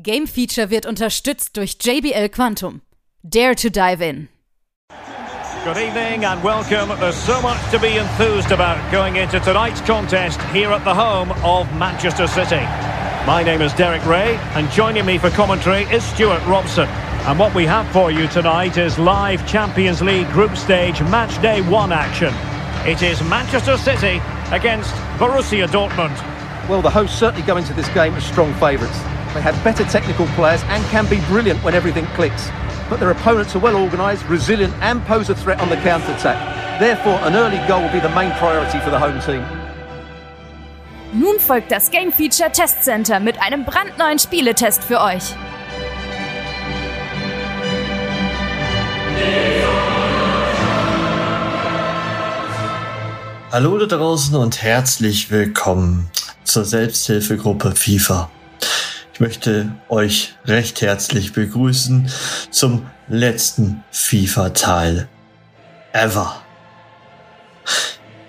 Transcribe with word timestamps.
Game 0.00 0.28
Feature 0.28 0.70
wird 0.70 0.86
unterstützt 0.86 1.56
durch 1.56 1.76
JBL 1.80 2.28
Quantum. 2.28 2.82
Dare 3.24 3.56
to 3.56 3.68
dive 3.68 4.00
in. 4.00 4.28
Good 5.64 5.76
evening 5.76 6.24
and 6.24 6.40
welcome. 6.44 6.88
There's 7.00 7.16
so 7.16 7.42
much 7.42 7.58
to 7.72 7.80
be 7.80 7.96
enthused 7.96 8.52
about 8.52 8.78
going 8.92 9.16
into 9.16 9.40
tonight's 9.40 9.80
contest 9.80 10.40
here 10.52 10.70
at 10.70 10.84
the 10.84 10.94
home 10.94 11.32
of 11.42 11.66
Manchester 11.74 12.28
City. 12.28 12.64
My 13.26 13.42
name 13.44 13.60
is 13.60 13.72
Derek 13.74 14.06
Ray 14.06 14.36
and 14.54 14.70
joining 14.70 15.04
me 15.04 15.18
for 15.18 15.30
commentary 15.30 15.82
is 15.92 16.04
Stuart 16.04 16.46
Robson. 16.46 16.88
And 17.26 17.36
what 17.36 17.52
we 17.52 17.66
have 17.66 17.90
for 17.90 18.12
you 18.12 18.28
tonight 18.28 18.76
is 18.76 19.00
live 19.00 19.44
Champions 19.48 20.00
League 20.00 20.30
group 20.30 20.56
stage 20.56 21.00
match 21.10 21.42
day 21.42 21.60
one 21.62 21.90
action. 21.90 22.32
It 22.88 23.02
is 23.02 23.20
Manchester 23.24 23.76
City 23.76 24.20
against 24.52 24.94
Borussia 25.18 25.66
Dortmund. 25.66 26.16
Well, 26.68 26.82
the 26.82 26.90
hosts 26.90 27.18
certainly 27.18 27.44
go 27.44 27.56
into 27.56 27.72
this 27.72 27.88
game 27.88 28.14
as 28.14 28.24
strong 28.24 28.54
favourites. 28.60 29.17
They 29.34 29.42
have 29.42 29.62
better 29.62 29.84
technical 29.84 30.26
players 30.28 30.62
and 30.68 30.82
can 30.86 31.06
be 31.06 31.20
brilliant 31.28 31.62
when 31.62 31.74
everything 31.74 32.06
clicks. 32.16 32.50
But 32.88 32.98
their 32.98 33.10
opponents 33.10 33.54
are 33.54 33.58
well 33.58 33.76
organised, 33.76 34.24
resilient 34.28 34.72
and 34.80 35.04
pose 35.04 35.28
a 35.28 35.34
threat 35.34 35.60
on 35.60 35.68
the 35.68 35.76
counter-attack. 35.76 36.80
Therefore, 36.80 37.18
an 37.22 37.34
early 37.36 37.58
goal 37.68 37.82
will 37.82 37.92
be 37.92 38.00
the 38.00 38.14
main 38.14 38.30
priority 38.38 38.78
for 38.80 38.90
the 38.90 38.98
home 38.98 39.20
team. 39.20 39.44
Nun 41.12 41.38
folgt 41.38 41.70
das 41.70 41.90
Game 41.90 42.12
Feature 42.12 42.50
Test 42.52 42.84
Center 42.84 43.18
mit 43.20 43.40
einem 43.40 43.64
brandneuen 43.64 44.18
Spieletest 44.18 44.84
für 44.84 45.00
euch. 45.00 45.34
Hallo 53.50 53.78
da 53.78 53.86
draußen 53.86 54.36
und 54.36 54.62
herzlich 54.62 55.30
willkommen 55.30 56.10
zur 56.44 56.64
Selbsthilfegruppe 56.64 57.72
FIFA. 57.74 58.30
Ich 59.18 59.20
möchte 59.20 59.74
euch 59.88 60.36
recht 60.44 60.80
herzlich 60.80 61.32
begrüßen 61.32 62.08
zum 62.52 62.86
letzten 63.08 63.82
FIFA-Teil 63.90 65.08
ever. 65.92 66.40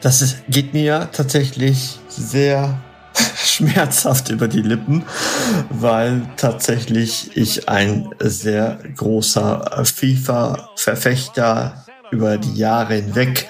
Das 0.01 0.23
ist, 0.23 0.37
geht 0.49 0.73
mir 0.73 1.09
tatsächlich 1.11 1.99
sehr 2.07 2.81
schmerzhaft 3.37 4.29
über 4.29 4.47
die 4.47 4.63
Lippen, 4.63 5.03
weil 5.69 6.23
tatsächlich 6.37 7.37
ich 7.37 7.69
ein 7.69 8.09
sehr 8.17 8.79
großer 8.95 9.85
FIFA-Verfechter 9.85 11.85
über 12.09 12.39
die 12.39 12.55
Jahre 12.55 12.95
hinweg 12.95 13.47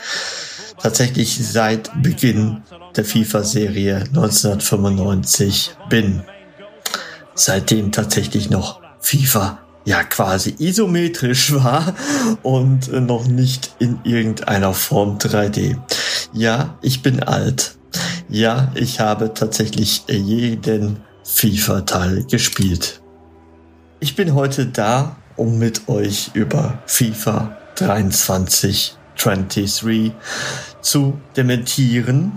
tatsächlich 0.78 1.40
seit 1.42 1.90
Beginn 2.04 2.64
der 2.98 3.06
FIFA-Serie 3.06 4.00
1995 4.10 5.72
bin. 5.90 6.22
Seitdem 7.40 7.94
tatsächlich 7.94 8.50
noch 8.50 8.82
FIFA 9.00 9.60
ja 9.86 10.04
quasi 10.04 10.56
isometrisch 10.60 11.54
war 11.64 11.96
und 12.44 12.92
noch 12.92 13.28
nicht 13.28 13.76
in 13.80 13.98
irgendeiner 14.04 14.74
Form 14.74 15.20
3D. 15.20 15.78
Ja, 16.34 16.78
ich 16.82 17.02
bin 17.02 17.24
alt. 17.24 17.78
Ja, 18.28 18.74
ich 18.76 19.00
habe 19.00 19.34
tatsächlich 19.34 20.04
jeden 20.10 21.00
FIFA-Teil 21.24 22.26
gespielt. 22.26 23.02
Ich 24.02 24.18
bin 24.18 24.36
heute 24.36 24.66
da, 24.66 25.16
um 25.38 25.60
mit 25.60 25.88
euch 25.88 26.32
über 26.34 26.80
FIFA 26.88 27.58
23 27.76 28.98
23 29.16 30.12
zu 30.82 31.18
dementieren, 31.38 32.34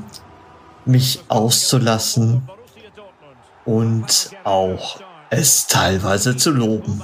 mich 0.84 1.25
auszulassen 1.27 2.42
und 3.65 4.31
auch 4.45 5.01
es 5.31 5.67
teilweise 5.67 6.37
zu 6.37 6.51
loben. 6.51 7.03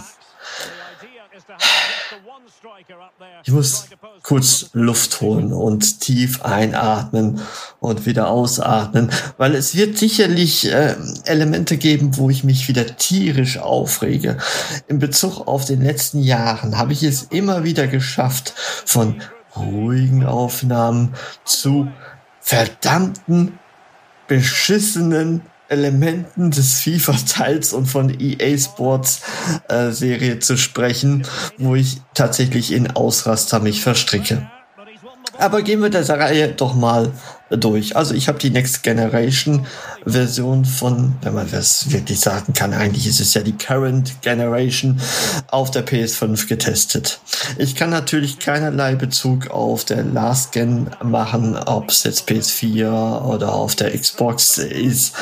Ich 3.45 3.53
muss 3.53 3.87
kurz 4.23 4.71
Luft 4.73 5.21
holen 5.21 5.53
und 5.53 6.01
tief 6.01 6.43
einatmen 6.43 7.41
und 7.81 8.05
wieder 8.05 8.29
ausatmen, 8.29 9.11
weil 9.37 9.55
es 9.55 9.75
wird 9.75 9.97
sicherlich 9.97 10.71
äh, 10.71 10.97
Elemente 11.25 11.77
geben, 11.77 12.17
wo 12.17 12.29
ich 12.31 12.45
mich 12.45 12.69
wieder 12.69 12.97
tierisch 12.97 13.59
aufrege. 13.59 14.37
In 14.87 14.99
Bezug 14.99 15.47
auf 15.47 15.65
den 15.65 15.83
letzten 15.83 16.21
Jahren 16.21 16.77
habe 16.77 16.93
ich 16.93 17.03
es 17.03 17.23
immer 17.23 17.65
wieder 17.65 17.87
geschafft, 17.87 18.53
von 18.85 19.23
ruhigen 19.57 20.27
Aufnahmen 20.27 21.15
zu 21.45 21.89
verdammten, 22.41 23.59
beschissenen 24.27 25.43
Elementen 25.69 26.51
des 26.51 26.81
FIFA-Teils 26.81 27.73
und 27.73 27.87
von 27.87 28.19
EA 28.19 28.57
Sports 28.57 29.23
äh, 29.69 29.91
Serie 29.91 30.39
zu 30.39 30.57
sprechen, 30.57 31.27
wo 31.59 31.75
ich 31.75 32.01
tatsächlich 32.15 32.73
in 32.73 32.91
Ausraster 32.91 33.61
mich 33.61 33.83
verstricke. 33.83 34.51
Aber 35.39 35.63
gehen 35.63 35.81
wir 35.81 35.89
der 35.89 36.09
Reihe 36.09 36.49
doch 36.49 36.75
mal 36.75 37.13
durch. 37.51 37.97
Also 37.97 38.15
ich 38.15 38.29
habe 38.29 38.39
die 38.39 38.51
Next 38.51 38.83
Generation 38.83 39.67
Version 40.05 40.65
von, 40.65 41.15
wenn 41.23 41.35
man 41.35 41.51
das 41.51 41.91
wirklich 41.91 42.21
sagen 42.21 42.53
kann, 42.53 42.73
eigentlich 42.73 43.07
ist 43.07 43.21
es 43.21 43.35
ja 43.35 43.43
die 43.43 43.57
Current 43.57 44.21
Generation 44.23 45.01
auf 45.49 45.71
der 45.71 45.87
PS5 45.87 46.49
getestet. 46.49 47.21
Ich 47.57 47.75
kann 47.75 47.91
natürlich 47.91 48.39
keinerlei 48.39 48.95
Bezug 48.95 49.51
auf 49.51 49.85
der 49.85 50.05
Last 50.05 50.53
Gen 50.53 50.91
machen, 51.03 51.57
ob 51.57 51.91
es 51.91 52.05
jetzt 52.05 52.29
PS4 52.29 53.23
oder 53.23 53.55
auf 53.55 53.77
der 53.77 53.97
Xbox 53.97 54.59
ist. 54.59 55.15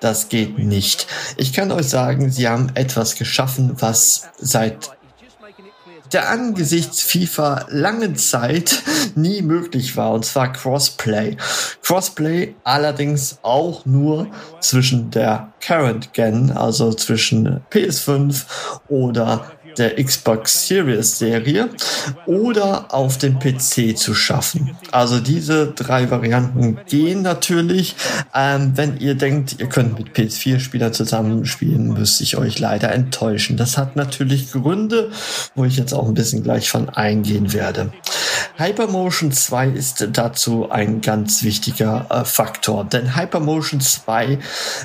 Das 0.00 0.28
geht 0.28 0.58
nicht. 0.58 1.06
Ich 1.36 1.52
kann 1.52 1.70
euch 1.72 1.88
sagen, 1.88 2.30
sie 2.30 2.48
haben 2.48 2.70
etwas 2.74 3.16
geschaffen, 3.16 3.72
was 3.78 4.28
seit 4.38 4.90
der 6.12 6.28
angesichts 6.30 7.02
FIFA 7.02 7.66
langen 7.70 8.16
Zeit 8.16 8.82
nie 9.14 9.42
möglich 9.42 9.96
war, 9.96 10.12
und 10.12 10.24
zwar 10.24 10.52
Crossplay. 10.52 11.36
Crossplay 11.82 12.54
allerdings 12.64 13.38
auch 13.42 13.84
nur 13.86 14.28
zwischen 14.60 15.10
der 15.10 15.52
Current 15.60 16.12
Gen, 16.12 16.50
also 16.50 16.92
zwischen 16.92 17.60
PS5 17.70 18.44
oder 18.88 19.52
der 19.78 20.02
Xbox 20.02 20.66
Series 20.66 21.18
Serie 21.18 21.68
oder 22.26 22.92
auf 22.94 23.18
dem 23.18 23.38
PC 23.38 23.96
zu 23.96 24.14
schaffen. 24.14 24.76
Also 24.90 25.20
diese 25.20 25.68
drei 25.68 26.10
Varianten 26.10 26.78
gehen 26.88 27.22
natürlich. 27.22 27.96
Ähm, 28.34 28.72
wenn 28.74 28.98
ihr 28.98 29.14
denkt, 29.14 29.56
ihr 29.58 29.68
könnt 29.68 29.98
mit 29.98 30.16
PS4-Spielern 30.16 30.92
zusammenspielen, 30.92 31.92
müsste 31.94 32.24
ich 32.24 32.36
euch 32.36 32.58
leider 32.58 32.92
enttäuschen. 32.92 33.56
Das 33.56 33.78
hat 33.78 33.96
natürlich 33.96 34.52
Gründe, 34.52 35.10
wo 35.54 35.64
ich 35.64 35.76
jetzt 35.76 35.92
auch 35.92 36.06
ein 36.06 36.14
bisschen 36.14 36.42
gleich 36.42 36.70
von 36.70 36.88
eingehen 36.88 37.52
werde. 37.52 37.92
Hypermotion 38.56 39.32
2 39.32 39.68
ist 39.70 40.06
dazu 40.12 40.70
ein 40.70 41.00
ganz 41.00 41.42
wichtiger 41.42 42.06
äh, 42.08 42.24
Faktor, 42.24 42.84
denn 42.84 43.16
Hypermotion 43.16 43.80
2, 43.80 44.38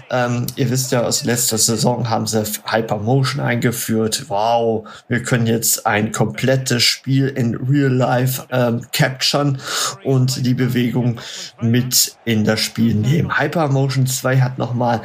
ähm, 0.09 0.47
ihr 0.55 0.71
wisst 0.71 0.91
ja, 0.91 1.03
aus 1.03 1.23
letzter 1.23 1.59
Saison 1.59 2.09
haben 2.09 2.25
sie 2.25 2.43
Hypermotion 2.65 3.39
eingeführt. 3.39 4.25
Wow, 4.29 4.87
wir 5.07 5.21
können 5.21 5.45
jetzt 5.45 5.85
ein 5.85 6.11
komplettes 6.11 6.81
Spiel 6.81 7.27
in 7.27 7.55
Real 7.55 7.93
Life 7.93 8.47
ähm, 8.49 8.81
capturen 8.91 9.61
und 10.03 10.43
die 10.47 10.55
Bewegung 10.55 11.21
mit 11.61 12.17
in 12.25 12.45
das 12.45 12.61
Spiel 12.61 12.95
nehmen. 12.95 13.39
Hypermotion 13.39 14.07
2 14.07 14.41
hat 14.41 14.57
nochmal 14.57 15.01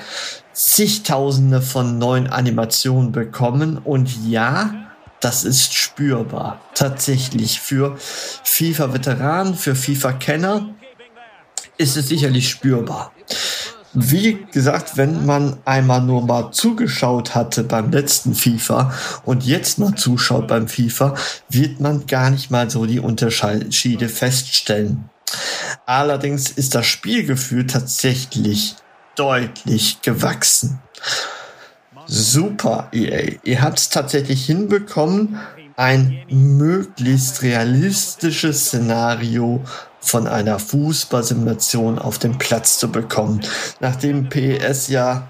zigtausende 0.54 1.60
von 1.60 1.98
neuen 1.98 2.28
Animationen 2.28 3.12
bekommen 3.12 3.76
und 3.76 4.26
ja, 4.26 4.84
das 5.24 5.44
ist 5.44 5.72
spürbar. 5.72 6.60
Tatsächlich 6.74 7.58
für 7.58 7.96
FIFA-Veteranen, 8.44 9.54
für 9.54 9.74
FIFA-Kenner 9.74 10.68
ist 11.78 11.96
es 11.96 12.08
sicherlich 12.08 12.50
spürbar. 12.50 13.12
Wie 13.94 14.44
gesagt, 14.52 14.96
wenn 14.96 15.24
man 15.24 15.58
einmal 15.64 16.02
nur 16.02 16.26
mal 16.26 16.50
zugeschaut 16.50 17.34
hatte 17.34 17.64
beim 17.64 17.90
letzten 17.90 18.34
FIFA 18.34 18.92
und 19.24 19.46
jetzt 19.46 19.78
mal 19.78 19.94
zuschaut 19.94 20.48
beim 20.48 20.68
FIFA, 20.68 21.14
wird 21.48 21.80
man 21.80 22.06
gar 22.06 22.28
nicht 22.30 22.50
mal 22.50 22.68
so 22.68 22.84
die 22.84 23.00
Unterschiede 23.00 24.08
feststellen. 24.08 25.08
Allerdings 25.86 26.50
ist 26.50 26.74
das 26.74 26.86
Spielgefühl 26.86 27.66
tatsächlich 27.66 28.76
deutlich 29.16 30.02
gewachsen. 30.02 30.80
Super, 32.06 32.88
EA. 32.92 33.32
Ihr 33.42 33.62
habt 33.62 33.78
es 33.78 33.88
tatsächlich 33.88 34.44
hinbekommen, 34.44 35.38
ein 35.76 36.22
möglichst 36.28 37.42
realistisches 37.42 38.66
Szenario 38.66 39.60
von 40.00 40.26
einer 40.26 40.58
Fußballsimulation 40.58 41.98
auf 41.98 42.18
den 42.18 42.38
Platz 42.38 42.78
zu 42.78 42.92
bekommen. 42.92 43.40
Nachdem 43.80 44.28
PS 44.28 44.88
ja 44.88 45.28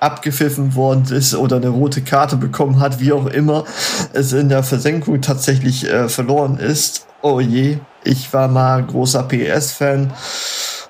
abgepfiffen 0.00 0.74
worden 0.74 1.06
ist 1.10 1.34
oder 1.34 1.56
eine 1.56 1.68
rote 1.68 2.02
Karte 2.02 2.36
bekommen 2.36 2.80
hat, 2.80 3.00
wie 3.00 3.12
auch 3.12 3.26
immer 3.26 3.64
es 4.12 4.32
in 4.32 4.48
der 4.48 4.62
Versenkung 4.62 5.20
tatsächlich 5.20 5.88
äh, 5.90 6.08
verloren 6.08 6.58
ist. 6.58 7.06
Oh 7.22 7.40
je, 7.40 7.78
ich 8.04 8.32
war 8.32 8.48
mal 8.48 8.84
großer 8.84 9.24
PS-Fan 9.24 10.12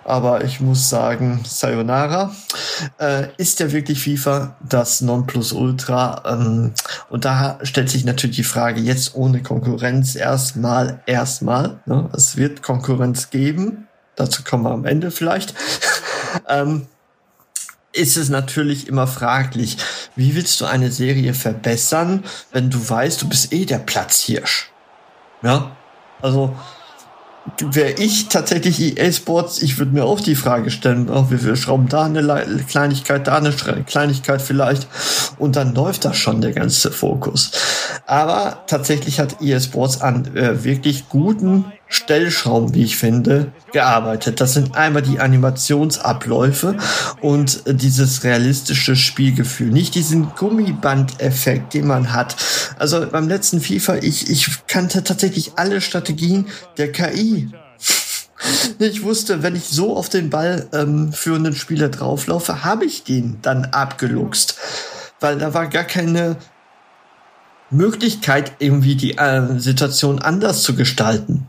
aber 0.07 0.45
ich 0.45 0.61
muss 0.61 0.89
sagen, 0.89 1.41
Sayonara. 1.45 2.31
Äh, 3.01 3.29
ist 3.39 3.59
ja 3.59 3.73
wirklich 3.73 4.05
FIFA 4.05 4.57
das 4.67 5.01
Nonplusultra? 5.01 6.23
Ähm, 6.27 6.73
und 7.11 7.25
da 7.25 7.59
stellt 7.65 7.91
sich 7.91 8.05
natürlich 8.05 8.37
die 8.37 8.45
Frage, 8.45 8.81
jetzt 8.81 9.17
ohne 9.17 9.43
Konkurrenz 9.43 10.15
erstmal, 10.15 11.03
erstmal. 11.07 11.81
Ne? 11.87 12.09
Es 12.15 12.37
wird 12.37 12.63
Konkurrenz 12.63 13.31
geben. 13.31 13.89
Dazu 14.15 14.45
kommen 14.45 14.63
wir 14.63 14.71
am 14.71 14.85
Ende 14.85 15.11
vielleicht. 15.11 15.55
ähm, 16.49 16.87
ist 17.93 18.17
es 18.17 18.29
natürlich 18.29 18.87
immer 18.87 19.09
fraglich, 19.09 19.77
wie 20.15 20.37
willst 20.37 20.61
du 20.61 20.67
eine 20.67 20.93
Serie 20.93 21.35
verbessern, 21.35 22.23
wenn 22.53 22.71
du 22.71 22.89
weißt, 22.89 23.23
du 23.23 23.29
bist 23.29 23.53
eh 23.53 23.65
der 23.65 23.79
Platzhirsch? 23.79 24.71
Ja, 25.43 25.77
also 26.23 26.55
wäre 27.61 27.93
ich 27.93 28.29
tatsächlich 28.29 28.99
EA 28.99 29.13
Sports, 29.13 29.63
ich 29.63 29.79
würde 29.79 29.93
mir 29.93 30.05
auch 30.05 30.21
die 30.21 30.35
Frage 30.35 30.71
stellen, 30.71 31.09
oh, 31.09 31.27
wir 31.31 31.57
schrauben 31.57 31.89
da 31.89 32.05
eine 32.05 32.23
Kleinigkeit, 32.69 33.27
da 33.27 33.37
eine 33.37 33.53
Kleinigkeit 33.53 34.43
vielleicht 34.43 34.87
und 35.39 35.57
dann 35.57 35.75
läuft 35.75 36.05
da 36.05 36.15
schon 36.15 36.41
der 36.41 36.53
ganze 36.53 36.91
Fokus. 36.91 37.53
Aber 38.07 38.65
tatsächlich 38.67 39.21
hat 39.21 39.43
EA 39.43 39.61
Sports 39.61 40.01
an 40.01 40.37
äh, 40.37 40.65
wirklich 40.65 41.09
guten 41.09 41.65
Stellschrauben, 41.89 42.75
wie 42.75 42.83
ich 42.83 42.97
finde, 42.97 43.53
gearbeitet. 43.73 44.41
Das 44.41 44.55
sind 44.55 44.77
einmal 44.77 45.03
die 45.03 45.21
Animationsabläufe 45.21 46.77
und 47.21 47.63
dieses 47.67 48.25
realistische 48.25 48.97
Spielgefühl. 48.97 49.69
Nicht 49.69 49.95
diesen 49.95 50.31
Gummiband-Effekt, 50.35 51.75
den 51.75 51.87
man 51.87 52.13
hat. 52.13 52.37
Also 52.79 53.07
beim 53.07 53.29
letzten 53.29 53.61
FIFA, 53.61 53.97
ich, 53.97 54.29
ich 54.29 54.67
kannte 54.67 55.05
tatsächlich 55.05 55.53
alle 55.57 55.81
Strategien 55.81 56.47
der 56.77 56.93
KI. 56.93 57.51
Ich 58.79 59.03
wusste, 59.03 59.43
wenn 59.43 59.57
ich 59.57 59.65
so 59.65 59.97
auf 59.97 60.11
den 60.11 60.29
Ball 60.29 60.69
ähm, 60.73 61.13
führenden 61.13 61.57
Spieler 61.57 61.89
drauflaufe, 61.89 62.65
habe 62.65 62.85
ich 62.85 63.03
den 63.03 63.39
dann 63.41 63.65
abgeluchst. 63.65 64.57
Weil 65.19 65.39
da 65.39 65.55
war 65.55 65.67
gar 65.69 65.85
keine 65.85 66.37
Möglichkeit, 67.71 68.53
irgendwie 68.59 68.95
die 68.95 69.19
äh, 69.19 69.59
Situation 69.59 70.21
anders 70.21 70.63
zu 70.63 70.77
gestalten. 70.77 71.49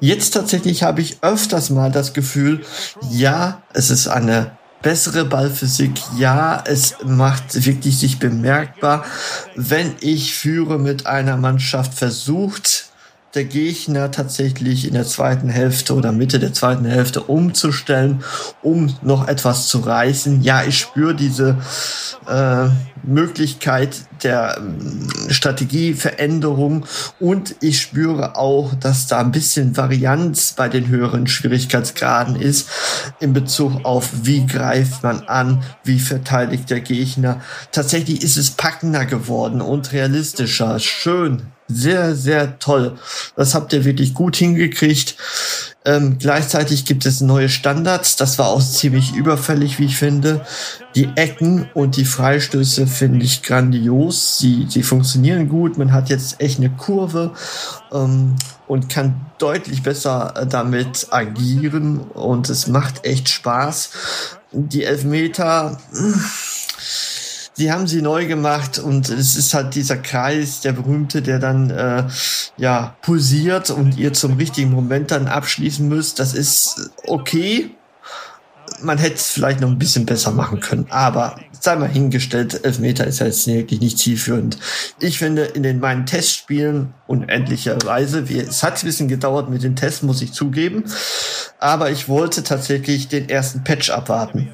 Jetzt 0.00 0.34
tatsächlich 0.34 0.82
habe 0.82 1.00
ich 1.00 1.18
öfters 1.22 1.70
mal 1.70 1.90
das 1.90 2.12
Gefühl, 2.12 2.64
ja, 3.10 3.62
es 3.72 3.90
ist 3.90 4.08
eine 4.08 4.52
bessere 4.82 5.24
Ballphysik. 5.24 5.92
Ja, 6.16 6.62
es 6.64 6.96
macht 7.04 7.64
wirklich 7.66 7.98
sich 7.98 8.18
bemerkbar, 8.18 9.04
wenn 9.54 9.94
ich 10.00 10.34
führe 10.34 10.78
mit 10.78 11.06
einer 11.06 11.36
Mannschaft 11.36 11.94
versucht, 11.94 12.90
der 13.36 13.44
Gegner 13.44 14.10
tatsächlich 14.10 14.88
in 14.88 14.94
der 14.94 15.04
zweiten 15.04 15.50
Hälfte 15.50 15.94
oder 15.94 16.10
Mitte 16.10 16.38
der 16.38 16.54
zweiten 16.54 16.86
Hälfte 16.86 17.22
umzustellen, 17.22 18.24
um 18.62 18.96
noch 19.02 19.28
etwas 19.28 19.68
zu 19.68 19.80
reißen. 19.80 20.42
Ja, 20.42 20.64
ich 20.64 20.78
spüre 20.78 21.14
diese 21.14 21.58
äh, 22.26 22.68
Möglichkeit 23.02 23.96
der 24.22 24.56
äh, 24.58 25.32
Strategieveränderung 25.32 26.86
und 27.20 27.56
ich 27.60 27.80
spüre 27.80 28.36
auch, 28.36 28.74
dass 28.74 29.06
da 29.06 29.20
ein 29.20 29.32
bisschen 29.32 29.76
Varianz 29.76 30.54
bei 30.54 30.70
den 30.70 30.88
höheren 30.88 31.26
Schwierigkeitsgraden 31.26 32.36
ist 32.36 32.68
in 33.20 33.34
Bezug 33.34 33.84
auf 33.84 34.10
wie 34.22 34.46
greift 34.46 35.02
man 35.02 35.20
an, 35.28 35.62
wie 35.84 36.00
verteidigt 36.00 36.70
der 36.70 36.80
Gegner. 36.80 37.42
Tatsächlich 37.70 38.22
ist 38.22 38.38
es 38.38 38.50
packender 38.50 39.04
geworden 39.04 39.60
und 39.60 39.92
realistischer. 39.92 40.78
Schön, 40.80 41.42
sehr, 41.68 42.14
sehr 42.14 42.58
toll. 42.58 42.98
Das 43.36 43.54
habt 43.54 43.72
ihr 43.72 43.84
wirklich 43.84 44.14
gut 44.14 44.36
hingekriegt. 44.36 45.16
Ähm, 45.84 46.16
gleichzeitig 46.18 46.84
gibt 46.84 47.06
es 47.06 47.20
neue 47.20 47.48
Standards. 47.48 48.16
Das 48.16 48.38
war 48.38 48.48
auch 48.48 48.62
ziemlich 48.62 49.14
überfällig, 49.14 49.78
wie 49.78 49.84
ich 49.84 49.96
finde. 49.96 50.44
Die 50.96 51.08
Ecken 51.14 51.68
und 51.74 51.96
die 51.96 52.04
Freistöße 52.04 52.86
finde 52.86 53.24
ich 53.24 53.42
grandios. 53.42 54.38
Sie, 54.38 54.66
sie 54.68 54.82
funktionieren 54.82 55.48
gut. 55.48 55.78
Man 55.78 55.92
hat 55.92 56.08
jetzt 56.08 56.40
echt 56.40 56.58
eine 56.58 56.70
Kurve 56.70 57.32
ähm, 57.92 58.34
und 58.66 58.88
kann 58.88 59.26
deutlich 59.38 59.82
besser 59.82 60.34
äh, 60.36 60.46
damit 60.46 61.08
agieren. 61.10 61.98
Und 61.98 62.50
es 62.50 62.66
macht 62.66 63.04
echt 63.04 63.28
Spaß. 63.28 63.90
Die 64.52 64.84
Elfmeter. 64.84 65.78
Mh, 65.92 66.18
sie 67.56 67.72
haben 67.72 67.86
sie 67.86 68.02
neu 68.02 68.26
gemacht 68.26 68.78
und 68.78 69.08
es 69.08 69.34
ist 69.34 69.54
halt 69.54 69.74
dieser 69.74 69.96
Kreis, 69.96 70.60
der 70.60 70.72
berühmte, 70.72 71.22
der 71.22 71.38
dann 71.38 71.70
äh, 71.70 72.04
ja 72.56 72.96
pulsiert 73.02 73.70
und 73.70 73.96
ihr 73.96 74.12
zum 74.12 74.36
richtigen 74.36 74.70
Moment 74.70 75.10
dann 75.10 75.26
abschließen 75.26 75.88
müsst. 75.88 76.18
Das 76.18 76.34
ist 76.34 76.90
okay. 77.06 77.70
Man 78.82 78.98
hätte 78.98 79.14
es 79.14 79.30
vielleicht 79.30 79.60
noch 79.60 79.70
ein 79.70 79.78
bisschen 79.78 80.04
besser 80.04 80.32
machen 80.32 80.60
können, 80.60 80.86
aber 80.90 81.36
sei 81.58 81.76
mal 81.76 81.88
hingestellt, 81.88 82.62
Elfmeter 82.64 83.06
ist 83.06 83.20
ja 83.20 83.26
jetzt 83.26 83.46
wirklich 83.46 83.80
nicht 83.80 83.98
zielführend. 83.98 84.58
Ich 85.00 85.18
finde, 85.18 85.44
in 85.44 85.62
den 85.62 85.80
meinen 85.80 86.04
Testspielen 86.04 86.92
unendlicherweise, 87.06 88.28
wie, 88.28 88.38
es 88.38 88.62
hat 88.62 88.82
ein 88.82 88.86
bisschen 88.86 89.08
gedauert 89.08 89.48
mit 89.48 89.62
den 89.62 89.76
Tests, 89.76 90.02
muss 90.02 90.20
ich 90.20 90.32
zugeben, 90.32 90.84
aber 91.58 91.90
ich 91.90 92.08
wollte 92.08 92.42
tatsächlich 92.42 93.08
den 93.08 93.30
ersten 93.30 93.64
Patch 93.64 93.90
abwarten. 93.90 94.52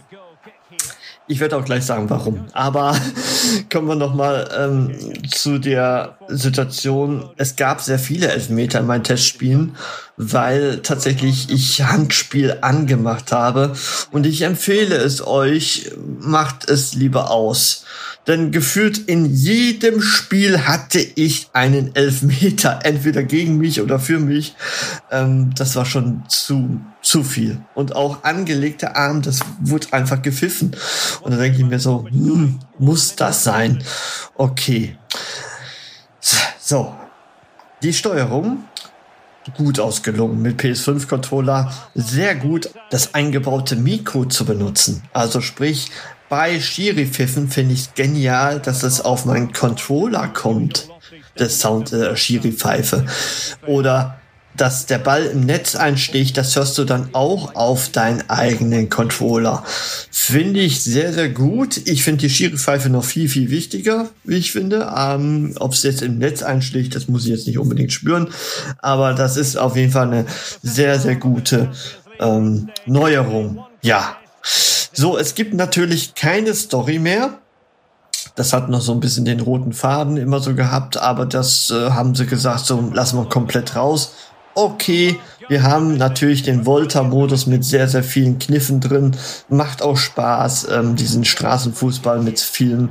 Ich 1.29 1.41
werde 1.41 1.57
auch 1.57 1.65
gleich 1.65 1.85
sagen, 1.85 2.11
warum. 2.11 2.47
Aber 2.53 2.97
kommen 3.73 3.89
wir 3.89 3.95
nochmal 3.95 4.49
ähm, 4.59 4.95
zu 5.31 5.59
der 5.59 6.19
Situation. 6.29 7.31
Es 7.37 7.57
gab 7.57 7.81
sehr 7.81 7.99
viele 7.99 8.29
Elfmeter 8.29 8.81
in 8.81 8.87
meinen 8.87 9.05
Testspielen, 9.05 9.77
weil 10.17 10.81
tatsächlich 10.83 11.51
ich 11.51 11.83
Handspiel 11.83 12.59
angemacht 12.61 13.33
habe. 13.33 13.73
Und 14.11 14.27
ich 14.27 14.43
empfehle 14.43 14.97
es 14.97 15.25
euch, 15.25 15.93
macht 16.19 16.69
es 16.69 16.95
lieber 16.95 17.31
aus. 17.31 17.85
Denn 18.27 18.53
gefühlt 18.53 18.99
in 18.99 19.27
jedem 19.27 20.01
Spiel 20.01 20.67
hatte 20.67 21.01
ich 21.01 21.49
einen 21.53 21.95
Elfmeter, 21.97 22.81
entweder 22.85 23.23
gegen 23.25 23.59
mich 23.59 23.81
oder 23.81 23.99
für 23.99 24.21
mich. 24.21 24.55
Ähm, 25.11 25.53
das 25.57 25.75
war 25.75 25.85
schon 25.85 26.23
zu, 26.29 26.81
zu 27.03 27.25
viel. 27.25 27.61
Und 27.75 27.97
auch 27.97 28.23
angelegter 28.23 28.97
Arm, 28.97 29.23
das 29.23 29.41
wurde 29.61 29.93
einfach 29.93 30.23
gepfiffen. 30.23 30.77
Und 31.23 31.33
da 31.33 31.37
denke 31.37 31.59
ich 31.59 31.65
mir 31.65 31.81
so, 31.81 32.07
hm, 32.09 32.61
muss 32.79 33.17
das 33.17 33.43
sein? 33.43 33.83
Okay. 34.37 34.97
So. 36.61 36.95
Die 37.83 37.93
Steuerung 37.93 38.63
gut 39.57 39.81
ausgelungen 39.81 40.41
mit 40.41 40.61
PS5-Controller. 40.61 41.73
Sehr 41.95 42.35
gut 42.37 42.71
das 42.91 43.15
eingebaute 43.15 43.77
Mikro 43.77 44.25
zu 44.27 44.45
benutzen. 44.45 45.03
Also 45.13 45.41
sprich, 45.41 45.91
bei 46.33 46.59
Schiri-Pfiffen 46.59 47.51
finde 47.51 47.75
ich 47.75 47.95
genial, 47.95 48.59
dass 48.59 48.85
es 48.85 49.03
auf 49.03 49.27
meinen 49.27 49.53
Controller 49.53 50.29
kommt, 50.29 50.89
der 51.39 51.51
Sound 51.51 51.93
der 51.93 52.17
Schiri-Pfeife. 52.17 53.05
Oder 53.67 54.19
dass 54.57 54.87
der 54.87 54.97
Ball 54.97 55.27
im 55.27 55.41
Netz 55.45 55.77
einsticht, 55.77 56.39
das 56.39 56.57
hörst 56.57 56.79
du 56.79 56.85
dann 56.85 57.11
auch 57.13 57.55
auf 57.55 57.91
deinen 57.91 58.31
eigenen 58.31 58.89
Controller. 58.89 59.63
Finde 60.11 60.61
ich 60.61 60.83
sehr, 60.83 61.13
sehr 61.13 61.29
gut. 61.29 61.83
Ich 61.85 62.03
finde 62.03 62.23
die 62.23 62.31
Schiri-Pfeife 62.31 62.89
noch 62.89 63.05
viel, 63.05 63.29
viel 63.29 63.51
wichtiger, 63.51 64.09
wie 64.25 64.37
ich 64.37 64.53
finde. 64.53 64.91
Ähm, 64.97 65.55
Ob 65.61 65.75
es 65.75 65.83
jetzt 65.83 66.01
im 66.01 66.17
Netz 66.17 66.43
einsticht, 66.43 66.95
das 66.95 67.09
muss 67.09 67.25
ich 67.25 67.31
jetzt 67.31 67.47
nicht 67.47 67.59
unbedingt 67.59 67.93
spüren. 67.93 68.31
Aber 68.79 69.13
das 69.13 69.37
ist 69.37 69.59
auf 69.59 69.77
jeden 69.77 69.93
Fall 69.93 70.07
eine 70.07 70.25
sehr, 70.63 70.99
sehr 70.99 71.17
gute 71.17 71.73
ähm, 72.21 72.71
Neuerung. 72.87 73.67
Ja, 73.83 74.17
so, 74.93 75.17
es 75.19 75.35
gibt 75.35 75.55
natürlich 75.55 76.15
keine 76.15 76.55
Story 76.55 76.99
mehr. 76.99 77.39
Das 78.35 78.53
hat 78.53 78.69
noch 78.69 78.81
so 78.81 78.93
ein 78.93 79.01
bisschen 79.01 79.25
den 79.25 79.41
roten 79.41 79.73
Faden 79.73 80.17
immer 80.17 80.41
so 80.41 80.55
gehabt, 80.55 80.97
aber 80.97 81.27
das 81.27 81.71
äh, 81.71 81.91
haben 81.91 82.15
sie 82.15 82.27
gesagt, 82.27 82.61
so 82.61 82.91
lassen 82.93 83.19
wir 83.19 83.29
komplett 83.29 83.77
raus. 83.77 84.13
Okay, 84.55 85.19
wir 85.49 85.63
haben 85.63 85.97
natürlich 85.97 86.43
den 86.43 86.67
Volta-Modus 86.67 87.47
mit 87.47 87.65
sehr, 87.65 87.89
sehr 87.89 88.03
vielen 88.03 88.39
Kniffen 88.39 88.81
drin. 88.81 89.17
Macht 89.49 89.83
auch 89.83 89.97
Spaß, 89.97 90.69
ähm, 90.71 90.97
diesen 90.97 91.25
Straßenfußball 91.25 92.21
mit 92.21 92.39
vielen 92.41 92.91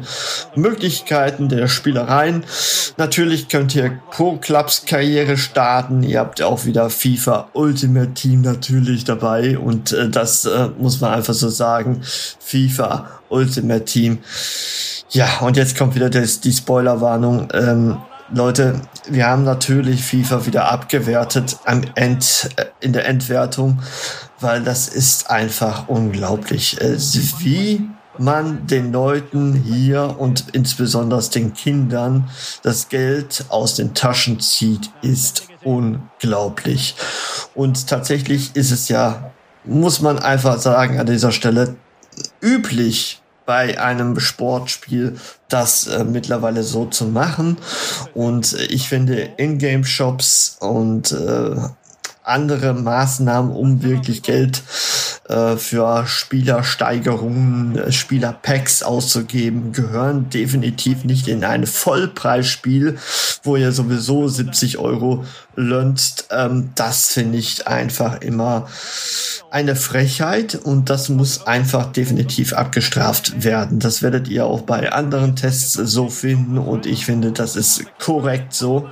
Möglichkeiten 0.56 1.50
der 1.50 1.68
Spielereien. 1.68 2.44
Natürlich 2.98 3.48
könnt 3.48 3.76
ihr 3.76 4.00
Pro-Clubs 4.12 4.86
Karriere 4.86 5.38
starten. 5.38 6.04
Ihr 6.04 6.20
habt 6.20 6.42
auch 6.42 6.66
wieder 6.66 6.90
FIFA 6.90 7.50
Ultimate 7.54 8.14
Team 8.14 8.42
natürlich 8.42 9.04
dabei. 9.04 9.58
Und 9.58 9.92
äh, 9.94 10.10
das 10.10 10.46
äh, 10.46 10.70
muss 10.80 11.00
man 11.00 11.14
einfach 11.14 11.34
so 11.34 11.50
sagen. 11.50 12.02
FIFA 12.40 13.08
Ultimate 13.30 13.86
Team. 13.86 14.20
Ja, 15.10 15.40
und 15.42 15.58
jetzt 15.58 15.78
kommt 15.78 15.96
wieder 15.96 16.10
das, 16.10 16.40
die 16.40 16.54
Spoilerwarnung. 16.54 17.50
Ähm, 17.54 17.98
Leute, 18.34 18.82
wir 19.10 19.28
haben 19.28 19.44
natürlich 19.44 20.04
FIFA 20.04 20.46
wieder 20.46 20.72
abgewertet 20.72 21.58
am 21.66 21.84
End, 21.96 22.50
äh, 22.56 22.66
in 22.80 22.94
der 22.94 23.08
Endwertung, 23.08 23.82
weil 24.40 24.64
das 24.64 24.88
ist 24.88 25.30
einfach 25.30 25.88
unglaublich, 25.88 26.78
wie 27.40 27.90
man 28.18 28.68
den 28.68 28.92
Leuten 28.92 29.54
hier 29.54 30.16
und 30.18 30.46
insbesondere 30.54 31.22
den 31.30 31.54
Kindern 31.54 32.30
das 32.64 32.90
Geld 32.90 33.46
aus 33.50 33.76
den 33.76 33.94
Taschen 33.94 34.40
zieht, 34.40 34.90
ist 35.02 35.48
unglaublich. 35.64 36.96
Und 37.54 37.88
tatsächlich 37.88 38.56
ist 38.56 38.72
es 38.72 38.90
ja 38.90 39.32
muss 39.64 40.02
man 40.02 40.20
einfach 40.20 40.60
sagen 40.60 41.00
an 41.00 41.06
dieser 41.06 41.32
Stelle, 41.32 41.76
üblich 42.42 43.21
bei 43.46 43.80
einem 43.82 44.20
Sportspiel 44.20 45.18
das 45.50 45.88
äh, 45.88 46.04
mittlerweile 46.04 46.64
so 46.64 46.86
zu 46.86 47.06
machen. 47.06 47.58
Und 48.14 48.54
ich 48.70 48.88
finde, 48.88 49.30
Ingame-Shops 49.38 50.58
und 50.60 51.12
äh, 51.12 51.56
andere 52.24 52.74
Maßnahmen, 52.74 53.52
um 53.52 53.84
wirklich 53.84 54.24
Geld 54.24 54.64
äh, 55.32 55.56
für 55.56 56.06
Spielersteigerungen, 56.06 57.78
äh, 57.78 57.92
Spielerpacks 57.92 58.84
auszugeben, 58.84 59.72
gehören 59.72 60.30
definitiv 60.30 61.06
nicht 61.06 61.30
in 61.30 61.46
ein 61.46 61.66
Vollpreisspiel, 61.66 62.98
wo 63.44 63.56
ihr 63.56 63.72
sowieso 63.72 64.28
70 64.28 64.78
Euro 64.78 65.24
lönnt. 65.56 66.26
Ähm, 66.32 66.72
das 66.76 67.14
finde 67.14 67.38
ich 67.38 67.66
einfach 67.66 68.20
immer 68.20 68.68
eine 69.52 69.78
Frechheit 69.78 70.56
und 70.56 70.90
das 70.90 71.08
muss 71.08 71.48
einfach 71.48 71.92
definitiv 71.92 72.52
abgestraft 72.54 73.44
werden. 73.44 73.80
Das 73.80 74.02
werdet 74.02 74.28
ihr 74.28 74.46
auch 74.46 74.62
bei 74.62 74.92
anderen 74.92 75.38
Tests 75.38 75.74
so 75.74 76.10
finden 76.10 76.58
und 76.58 76.86
ich 76.86 77.06
finde, 77.06 77.32
das 77.32 77.56
ist 77.56 77.86
korrekt 78.00 78.54
so. 78.54 78.90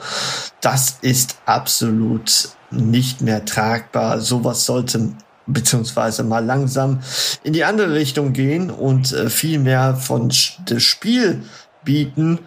Das 0.62 1.00
ist 1.01 1.38
absolut 1.46 2.50
nicht 2.72 3.22
mehr 3.22 3.43
tragbar. 3.46 4.19
Sowas 4.19 4.65
sollte 4.65 5.12
beziehungsweise 5.53 6.24
mal 6.24 6.46
langsam 6.46 7.00
in 7.44 7.53
die 7.53 7.63
andere 7.63 7.94
Richtung 7.94 8.34
gehen 8.34 8.70
und 8.70 9.12
äh, 9.12 9.29
viel 9.29 9.60
mehr 9.60 9.96
von 9.96 10.32
das 10.65 10.84
Spiel 10.84 11.44
bieten, 11.84 12.39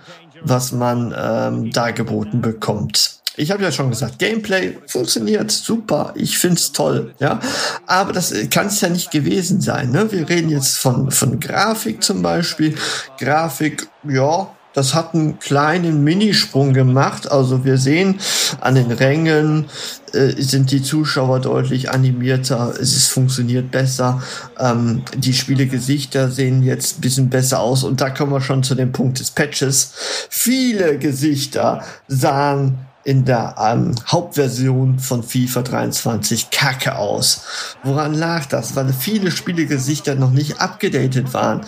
was 0.44 0.73
man 0.73 1.14
ähm, 1.16 1.71
da 1.71 1.90
geboten 1.90 2.40
bekommt. 2.40 3.21
Ich 3.37 3.50
habe 3.50 3.62
ja 3.62 3.73
schon 3.73 3.88
gesagt, 3.88 4.18
Gameplay 4.18 4.76
funktioniert 4.87 5.50
super, 5.50 6.12
ich 6.16 6.37
find's 6.37 6.73
toll, 6.73 7.14
ja. 7.18 7.40
Aber 7.87 8.12
das 8.12 8.35
kann 8.50 8.66
es 8.66 8.80
ja 8.82 8.90
nicht 8.90 9.11
gewesen 9.11 9.62
sein. 9.62 9.90
Ne? 9.90 10.12
Wir 10.12 10.28
reden 10.28 10.50
jetzt 10.50 10.76
von, 10.76 11.11
von 11.11 11.40
Grafik 11.40 12.02
zum 12.02 12.21
Beispiel. 12.21 12.75
Grafik, 13.18 13.88
ja, 14.06 14.54
das 14.74 14.94
hat 14.94 15.14
einen 15.14 15.38
kleinen 15.38 16.02
Minisprung 16.04 16.72
gemacht. 16.72 17.30
Also 17.30 17.64
wir 17.64 17.78
sehen 17.78 18.18
an 18.60 18.74
den 18.74 18.90
Rängen 18.90 19.66
äh, 20.12 20.32
sind 20.40 20.70
die 20.70 20.82
Zuschauer 20.82 21.40
deutlich 21.40 21.90
animierter. 21.90 22.74
Es 22.80 23.08
funktioniert 23.08 23.70
besser. 23.70 24.22
Ähm, 24.58 25.02
die 25.16 25.34
Spielegesichter 25.34 26.30
sehen 26.30 26.62
jetzt 26.62 26.98
ein 26.98 27.00
bisschen 27.00 27.30
besser 27.30 27.60
aus. 27.60 27.84
Und 27.84 28.00
da 28.00 28.10
kommen 28.10 28.32
wir 28.32 28.40
schon 28.40 28.62
zu 28.62 28.74
dem 28.74 28.92
Punkt 28.92 29.20
des 29.20 29.30
Patches. 29.30 29.92
Viele 30.28 30.98
Gesichter 30.98 31.82
sahen 32.08 32.78
in 33.04 33.25
der 33.25 33.56
ähm, 33.59 33.94
Hauptversion 34.06 34.99
von 34.99 35.23
FIFA 35.23 35.62
23 35.62 36.50
kacke 36.50 36.97
aus. 36.97 37.42
Woran 37.82 38.14
lag 38.14 38.47
das? 38.47 38.76
Weil 38.76 38.92
viele 38.92 39.30
Spielegesichter 39.30 40.14
noch 40.14 40.30
nicht 40.30 40.61
abgedatet 40.61 41.35
waren. 41.35 41.62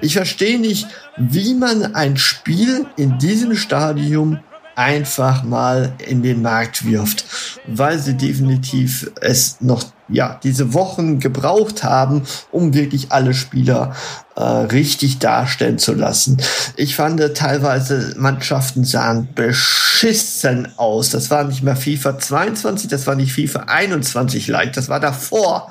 Ich 0.00 0.14
verstehe 0.14 0.58
nicht, 0.58 0.86
wie 1.16 1.54
man 1.54 1.94
ein 1.94 2.16
Spiel 2.16 2.86
in 2.96 3.18
diesem 3.18 3.54
Stadium 3.54 4.40
einfach 4.74 5.42
mal 5.42 5.92
in 6.06 6.22
den 6.22 6.42
Markt 6.42 6.86
wirft, 6.86 7.24
weil 7.66 7.98
sie 7.98 8.16
definitiv 8.16 9.10
es 9.20 9.60
noch 9.60 9.84
ja 10.12 10.38
diese 10.42 10.74
Wochen 10.74 11.20
gebraucht 11.20 11.84
haben, 11.84 12.22
um 12.50 12.74
wirklich 12.74 13.12
alle 13.12 13.34
Spieler 13.34 13.94
äh, 14.36 14.42
richtig 14.42 15.18
darstellen 15.18 15.78
zu 15.78 15.92
lassen. 15.92 16.38
Ich 16.76 16.96
fand 16.96 17.20
teilweise 17.34 18.14
Mannschaften 18.16 18.84
sahen 18.84 19.28
beschissen 19.34 20.68
aus. 20.78 21.10
Das 21.10 21.30
war 21.30 21.44
nicht 21.44 21.62
mehr 21.62 21.76
FIFA 21.76 22.18
22, 22.18 22.88
das 22.88 23.06
war 23.06 23.16
nicht 23.16 23.32
FIFA 23.32 23.64
21 23.66 24.48
leicht, 24.48 24.76
das 24.76 24.88
war 24.88 25.00
davor, 25.00 25.70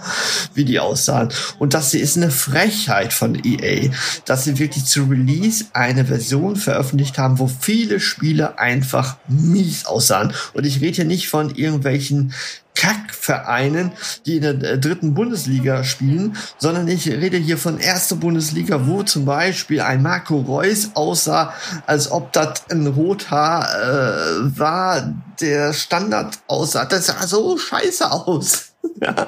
wie 0.54 0.66
die 0.66 0.80
aussahen. 0.80 1.30
Und 1.58 1.74
das 1.74 1.94
ist 1.94 2.18
eine 2.18 2.32
Frechheit 2.32 3.14
von 3.14 3.42
EA, 3.44 3.90
dass 4.26 4.44
sie 4.44 4.60
wirklich 4.60 4.86
zu 4.86 5.04
Release 5.06 5.66
eine 5.74 6.06
Version 6.06 6.56
veröffentlicht 6.56 7.18
haben, 7.18 7.40
wo 7.40 7.48
viele 7.48 8.00
Spiele 8.00 8.60
einfach 8.60 9.18
mies 9.28 9.86
aussahen. 9.86 10.34
Und 10.54 10.66
ich 10.66 10.82
rede 10.82 10.98
hier 10.98 11.06
nicht 11.06 11.30
von 11.30 11.56
irgendwelchen 11.56 12.34
Kackvereinen, 12.80 13.92
die 14.26 14.38
in 14.38 14.42
der 14.42 14.54
äh, 14.64 14.80
dritten 14.80 15.14
Bundesliga 15.14 15.84
spielen, 15.84 16.38
sondern 16.58 16.88
ich 16.88 17.10
rede 17.10 17.36
hier 17.36 17.58
von 17.58 17.78
erster 17.78 18.16
Bundesliga, 18.16 18.88
wo 18.88 19.04
zum 19.04 19.26
Beispiel 19.26 19.82
ein 19.82 20.02
Marco 20.02 20.38
Reus 20.38 20.92
aussah, 20.94 21.54
als 21.86 22.10
ob 22.10 22.32
das 22.32 22.64
ein 22.72 22.88
Rothaar 22.88 23.68
äh, 23.68 24.58
war, 24.58 25.14
der 25.42 25.74
Standard 25.74 26.40
aussah. 26.48 26.86
Das 26.86 27.08
sah 27.08 27.28
so 27.28 27.58
scheiße 27.58 28.10
aus. 28.10 28.66
Ja. 29.02 29.28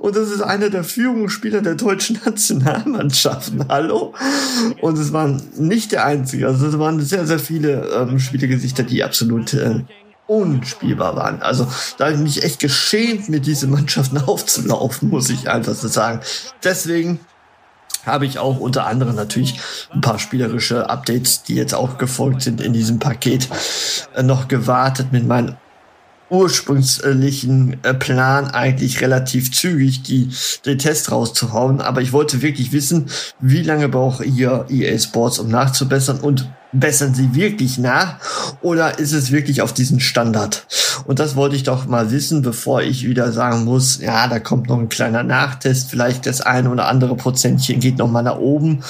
Und 0.00 0.16
das 0.16 0.30
ist 0.30 0.40
einer 0.40 0.70
der 0.70 0.84
Führungsspieler 0.84 1.62
der 1.62 1.74
deutschen 1.74 2.18
Nationalmannschaften. 2.24 3.66
Hallo? 3.68 4.14
Und 4.80 4.98
es 4.98 5.12
waren 5.12 5.42
nicht 5.56 5.92
der 5.92 6.04
einzige. 6.04 6.46
Also 6.46 6.66
es 6.66 6.78
waren 6.78 7.00
sehr, 7.00 7.26
sehr 7.26 7.40
viele 7.40 7.88
ähm, 7.88 8.18
Spielergesichter, 8.20 8.84
die 8.84 9.02
absolut 9.02 9.52
äh, 9.54 9.80
unspielbar 10.26 11.16
waren. 11.16 11.42
Also 11.42 11.66
da 11.98 12.06
habe 12.06 12.14
ich 12.14 12.20
mich 12.20 12.42
echt 12.42 12.60
geschämt, 12.60 13.28
mit 13.28 13.46
diesen 13.46 13.70
Mannschaften 13.70 14.18
aufzulaufen, 14.26 15.10
muss 15.10 15.30
ich 15.30 15.48
einfach 15.48 15.74
so 15.74 15.88
sagen. 15.88 16.20
Deswegen 16.62 17.20
habe 18.06 18.26
ich 18.26 18.38
auch 18.38 18.58
unter 18.58 18.86
anderem 18.86 19.16
natürlich 19.16 19.58
ein 19.90 20.00
paar 20.00 20.18
spielerische 20.18 20.90
Updates, 20.90 21.42
die 21.42 21.54
jetzt 21.54 21.74
auch 21.74 21.98
gefolgt 21.98 22.42
sind 22.42 22.60
in 22.60 22.72
diesem 22.72 22.98
Paket, 22.98 23.48
äh, 24.14 24.22
noch 24.22 24.48
gewartet 24.48 25.12
mit 25.12 25.26
meinen 25.26 25.56
ursprünglichen 26.30 27.76
äh, 27.82 27.94
Plan 27.94 28.50
eigentlich 28.50 29.00
relativ 29.00 29.52
zügig 29.52 30.02
die, 30.02 30.30
den 30.64 30.78
Test 30.78 31.12
rauszuhauen. 31.12 31.80
Aber 31.80 32.00
ich 32.00 32.12
wollte 32.12 32.42
wirklich 32.42 32.72
wissen, 32.72 33.06
wie 33.40 33.62
lange 33.62 33.88
braucht 33.88 34.24
ihr 34.24 34.66
EA 34.68 34.98
Sports, 34.98 35.38
um 35.38 35.48
nachzubessern 35.48 36.20
und 36.20 36.48
bessern 36.74 37.14
sie 37.14 37.34
wirklich 37.34 37.78
nach 37.78 38.18
oder 38.60 38.98
ist 38.98 39.12
es 39.12 39.30
wirklich 39.30 39.62
auf 39.62 39.72
diesen 39.72 40.00
Standard? 40.00 40.66
Und 41.06 41.18
das 41.18 41.36
wollte 41.36 41.56
ich 41.56 41.62
doch 41.62 41.86
mal 41.86 42.10
wissen, 42.10 42.42
bevor 42.42 42.82
ich 42.82 43.06
wieder 43.06 43.32
sagen 43.32 43.64
muss, 43.64 44.00
ja, 44.00 44.28
da 44.28 44.38
kommt 44.38 44.68
noch 44.68 44.78
ein 44.78 44.88
kleiner 44.88 45.22
Nachtest, 45.22 45.90
vielleicht 45.90 46.26
das 46.26 46.40
eine 46.40 46.70
oder 46.70 46.88
andere 46.88 47.16
Prozentchen 47.16 47.80
geht 47.80 47.98
noch 47.98 48.10
mal 48.10 48.22
nach 48.22 48.38
oben. 48.38 48.82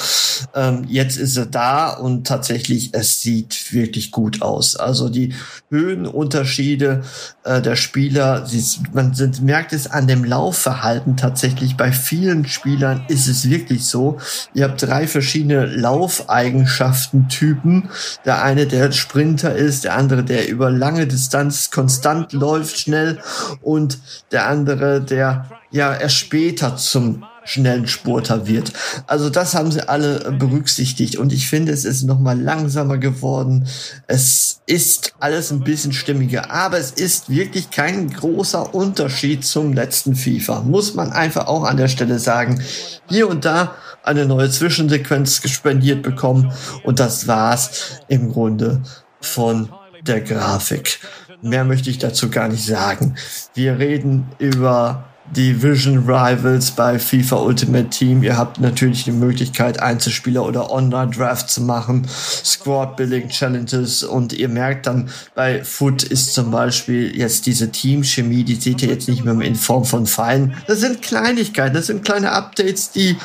Ähm, 0.54 0.84
jetzt 0.88 1.16
ist 1.16 1.36
er 1.36 1.46
da 1.46 1.90
und 1.90 2.26
tatsächlich, 2.26 2.90
es 2.92 3.20
sieht 3.20 3.72
wirklich 3.72 4.10
gut 4.10 4.42
aus. 4.42 4.76
Also 4.76 5.08
die 5.08 5.34
Höhenunterschiede 5.70 7.02
äh, 7.44 7.62
der 7.62 7.76
Spieler, 7.76 8.46
sie, 8.46 8.62
man 8.92 9.14
sind, 9.14 9.42
merkt 9.42 9.72
es 9.72 9.90
an 9.90 10.06
dem 10.06 10.24
Laufverhalten 10.24 11.16
tatsächlich. 11.16 11.76
Bei 11.76 11.92
vielen 11.92 12.46
Spielern 12.46 13.04
ist 13.08 13.28
es 13.28 13.48
wirklich 13.48 13.86
so. 13.86 14.18
Ihr 14.52 14.64
habt 14.64 14.82
drei 14.82 15.06
verschiedene 15.06 15.66
Laufeigenschaften, 15.66 17.28
Typen. 17.28 17.88
Der 18.24 18.42
eine, 18.42 18.66
der 18.66 18.92
Sprinter 18.92 19.54
ist, 19.54 19.84
der 19.84 19.96
andere, 19.96 20.24
der 20.24 20.48
über 20.48 20.70
lange 20.70 21.06
Distanz 21.06 21.70
konstant 21.70 21.93
läuft, 22.32 22.78
schnell 22.78 23.20
und 23.62 23.98
der 24.32 24.46
andere, 24.46 25.00
der 25.00 25.50
ja 25.70 25.94
erst 25.94 26.16
später 26.16 26.76
zum 26.76 27.24
schnellen 27.44 27.86
Spurter 27.86 28.46
wird. 28.46 28.72
Also 29.06 29.30
das 29.30 29.54
haben 29.54 29.70
sie 29.70 29.86
alle 29.88 30.32
berücksichtigt 30.32 31.16
und 31.16 31.32
ich 31.32 31.48
finde, 31.48 31.72
es 31.72 31.84
ist 31.84 32.02
nochmal 32.02 32.40
langsamer 32.40 32.98
geworden. 32.98 33.66
Es 34.06 34.62
ist 34.66 35.14
alles 35.20 35.50
ein 35.50 35.60
bisschen 35.60 35.92
stimmiger, 35.92 36.50
aber 36.50 36.78
es 36.78 36.90
ist 36.90 37.28
wirklich 37.28 37.70
kein 37.70 38.10
großer 38.10 38.74
Unterschied 38.74 39.44
zum 39.44 39.72
letzten 39.72 40.16
FIFA. 40.16 40.62
Muss 40.62 40.94
man 40.94 41.12
einfach 41.12 41.46
auch 41.46 41.64
an 41.64 41.76
der 41.76 41.88
Stelle 41.88 42.18
sagen. 42.18 42.62
Hier 43.08 43.28
und 43.28 43.44
da 43.44 43.74
eine 44.02 44.26
neue 44.26 44.50
Zwischensequenz 44.50 45.40
gespendiert 45.40 46.02
bekommen 46.02 46.52
und 46.82 47.00
das 47.00 47.26
war's 47.26 48.00
im 48.08 48.32
Grunde 48.32 48.82
von 49.20 49.70
der 50.02 50.20
Grafik. 50.20 51.00
Mehr 51.44 51.64
möchte 51.64 51.90
ich 51.90 51.98
dazu 51.98 52.30
gar 52.30 52.48
nicht 52.48 52.64
sagen. 52.64 53.16
Wir 53.52 53.78
reden 53.78 54.26
über 54.38 55.04
Division 55.36 55.98
Rivals 55.98 56.70
bei 56.70 56.98
FIFA 56.98 57.36
Ultimate 57.36 57.90
Team. 57.90 58.22
Ihr 58.22 58.38
habt 58.38 58.60
natürlich 58.60 59.04
die 59.04 59.12
Möglichkeit, 59.12 59.78
Einzelspieler 59.78 60.42
oder 60.42 60.70
Online-Draft 60.70 61.50
zu 61.50 61.60
machen, 61.60 62.06
Squad-Building 62.08 63.28
Challenges 63.28 64.02
und 64.02 64.32
ihr 64.32 64.48
merkt 64.48 64.86
dann, 64.86 65.10
bei 65.34 65.62
Foot 65.62 66.02
ist 66.02 66.32
zum 66.32 66.50
Beispiel 66.50 67.14
jetzt 67.14 67.44
diese 67.44 67.70
Teamchemie, 67.70 68.44
die 68.44 68.54
seht 68.54 68.80
ihr 68.80 68.88
jetzt 68.88 69.06
nicht 69.06 69.22
mehr 69.22 69.38
in 69.46 69.54
Form 69.54 69.84
von 69.84 70.06
Pfeilen. 70.06 70.54
Das 70.66 70.80
sind 70.80 71.02
Kleinigkeiten, 71.02 71.74
das 71.74 71.88
sind 71.88 72.06
kleine 72.06 72.32
Updates, 72.32 72.90
die 72.90 73.18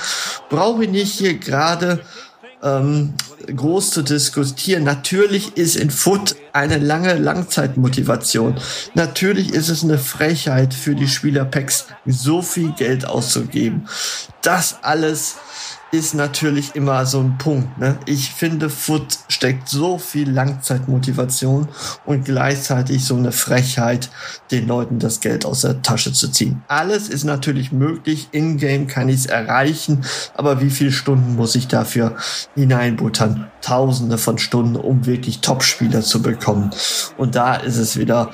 brauche 0.50 0.84
ich 0.84 0.90
nicht 0.90 1.14
hier 1.14 1.38
gerade 1.38 2.02
ähm, 2.62 3.14
groß 3.56 3.92
zu 3.92 4.02
diskutieren. 4.02 4.84
Natürlich 4.84 5.58
ist 5.58 5.76
in 5.76 5.90
Foot 5.90 6.36
eine 6.54 6.78
lange 6.78 7.14
Langzeitmotivation. 7.16 8.56
Natürlich 8.94 9.54
ist 9.54 9.70
es 9.70 9.84
eine 9.84 9.98
Frechheit 9.98 10.74
für 10.74 10.96
die 10.96 11.08
Spielerpacks, 11.08 11.88
so 12.06 12.42
viel 12.42 12.72
Geld 12.74 13.06
auszugeben. 13.06 13.88
Das 14.42 14.78
alles 14.82 15.36
ist 15.92 16.14
natürlich 16.14 16.76
immer 16.76 17.06
so 17.06 17.20
ein 17.20 17.38
Punkt. 17.38 17.78
Ne? 17.78 17.98
Ich 18.06 18.32
finde, 18.32 18.70
Foot 18.70 19.18
steckt 19.28 19.70
so 19.70 19.98
viel 19.98 20.30
Langzeitmotivation 20.30 21.68
und 22.06 22.26
gleichzeitig 22.26 23.06
so 23.06 23.16
eine 23.16 23.32
Frechheit, 23.32 24.10
den 24.52 24.68
Leuten 24.68 25.00
das 25.00 25.20
Geld 25.20 25.46
aus 25.46 25.62
der 25.62 25.82
Tasche 25.82 26.14
zu 26.14 26.30
ziehen. 26.30 26.64
Alles 26.68 27.10
ist 27.10 27.24
natürlich 27.24 27.72
möglich. 27.72 28.30
In-game 28.32 28.88
kann 28.88 29.10
ich 29.10 29.22
es 29.22 29.26
erreichen, 29.26 30.04
aber 30.36 30.62
wie 30.62 30.70
viele 30.70 30.92
Stunden 30.92 31.36
muss 31.36 31.56
ich 31.56 31.68
dafür 31.68 32.16
hineinbuttern? 32.56 33.50
Tausende 33.62 34.18
von 34.18 34.38
Stunden, 34.38 34.76
um 34.76 35.06
wirklich 35.06 35.40
Top-Spieler 35.40 36.02
zu 36.02 36.22
bekommen. 36.22 36.70
Und 37.18 37.36
da 37.36 37.56
ist 37.56 37.78
es 37.78 37.98
wieder, 37.98 38.32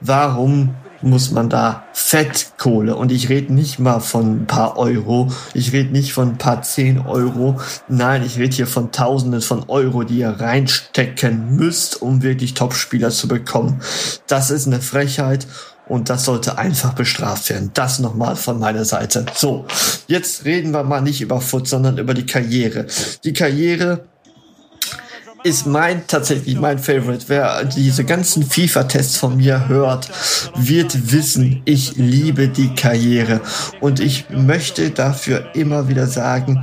warum 0.00 0.74
muss 1.02 1.30
man 1.30 1.48
da 1.48 1.84
Fettkohle. 1.92 2.96
Und 2.96 3.12
ich 3.12 3.28
rede 3.28 3.52
nicht 3.52 3.78
mal 3.78 4.00
von 4.00 4.42
ein 4.42 4.46
paar 4.46 4.76
Euro. 4.76 5.30
Ich 5.54 5.72
rede 5.72 5.92
nicht 5.92 6.12
von 6.12 6.30
ein 6.30 6.38
paar 6.38 6.62
zehn 6.62 6.98
Euro. 6.98 7.60
Nein, 7.88 8.24
ich 8.24 8.38
rede 8.38 8.54
hier 8.54 8.66
von 8.66 8.92
Tausenden 8.92 9.40
von 9.40 9.68
Euro, 9.68 10.04
die 10.04 10.18
ihr 10.18 10.30
reinstecken 10.30 11.56
müsst, 11.56 12.00
um 12.02 12.22
wirklich 12.22 12.54
Topspieler 12.54 13.10
zu 13.10 13.28
bekommen. 13.28 13.80
Das 14.26 14.50
ist 14.50 14.66
eine 14.66 14.80
Frechheit. 14.80 15.46
Und 15.88 16.08
das 16.08 16.24
sollte 16.24 16.56
einfach 16.56 16.94
bestraft 16.94 17.50
werden. 17.50 17.72
Das 17.74 17.98
nochmal 17.98 18.36
von 18.36 18.60
meiner 18.60 18.84
Seite. 18.84 19.26
So, 19.34 19.66
jetzt 20.06 20.44
reden 20.44 20.70
wir 20.70 20.84
mal 20.84 21.00
nicht 21.00 21.20
über 21.20 21.40
Foot, 21.40 21.66
sondern 21.66 21.98
über 21.98 22.14
die 22.14 22.26
Karriere. 22.26 22.86
Die 23.24 23.32
Karriere 23.32 24.04
ist 25.42 25.66
mein 25.66 26.06
tatsächlich 26.06 26.58
mein 26.58 26.78
Favorite. 26.78 27.24
Wer 27.28 27.64
diese 27.64 28.04
ganzen 28.04 28.44
FIFA-Tests 28.44 29.16
von 29.16 29.36
mir 29.36 29.68
hört, 29.68 30.10
wird 30.56 31.12
wissen, 31.12 31.62
ich 31.64 31.96
liebe 31.96 32.48
die 32.48 32.74
Karriere 32.74 33.40
und 33.80 34.00
ich 34.00 34.26
möchte 34.30 34.90
dafür 34.90 35.54
immer 35.54 35.88
wieder 35.88 36.06
sagen, 36.06 36.62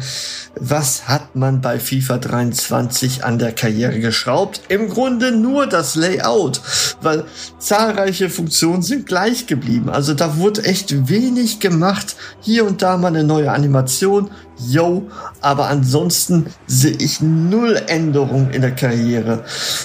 was 0.59 1.07
hat 1.07 1.35
man 1.35 1.61
bei 1.61 1.79
FIFA 1.79 2.17
23 2.17 3.23
an 3.23 3.39
der 3.39 3.51
Karriere 3.51 3.99
geschraubt? 3.99 4.61
Im 4.69 4.89
Grunde 4.89 5.31
nur 5.31 5.67
das 5.67 5.95
Layout, 5.95 6.61
weil 7.01 7.25
zahlreiche 7.59 8.29
Funktionen 8.29 8.81
sind 8.81 9.05
gleich 9.05 9.47
geblieben. 9.47 9.89
Also 9.89 10.13
da 10.13 10.37
wurde 10.37 10.63
echt 10.63 11.09
wenig 11.09 11.59
gemacht. 11.59 12.15
Hier 12.41 12.65
und 12.65 12.81
da 12.81 12.97
mal 12.97 13.09
eine 13.09 13.23
neue 13.23 13.51
Animation, 13.51 14.31
yo, 14.59 15.07
aber 15.41 15.67
ansonsten 15.67 16.47
sehe 16.65 16.95
ich 16.99 17.21
null 17.21 17.81
Änderung 17.87 18.51
in 18.51 18.61
der 18.61 18.75
Karriere. 18.75 19.43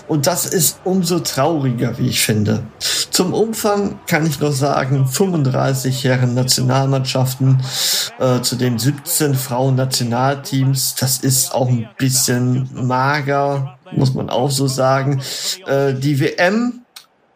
Und 0.09 0.26
das 0.26 0.47
ist 0.47 0.81
umso 0.85 1.21
trauriger, 1.21 1.99
wie 1.99 2.09
ich 2.09 2.21
finde. 2.21 2.62
Zum 3.11 3.35
Umfang 3.35 3.99
kann 4.07 4.26
ich 4.26 4.41
nur 4.41 4.52
sagen, 4.52 5.07
35 5.07 6.05
Herren 6.05 6.35
Nationalmannschaften, 6.35 7.62
äh, 8.19 8.41
zudem 8.41 8.79
17 8.79 9.35
Frauen 9.35 9.75
Nationalteams. 9.75 10.95
Das 10.95 11.19
ist 11.19 11.55
auch 11.55 11.69
ein 11.69 11.88
bisschen 11.99 12.69
mager, 12.73 13.79
muss 13.93 14.14
man 14.14 14.31
auch 14.31 14.50
so 14.50 14.67
sagen. 14.67 15.21
Äh, 15.67 15.95
die 15.95 16.21
WM 16.21 16.82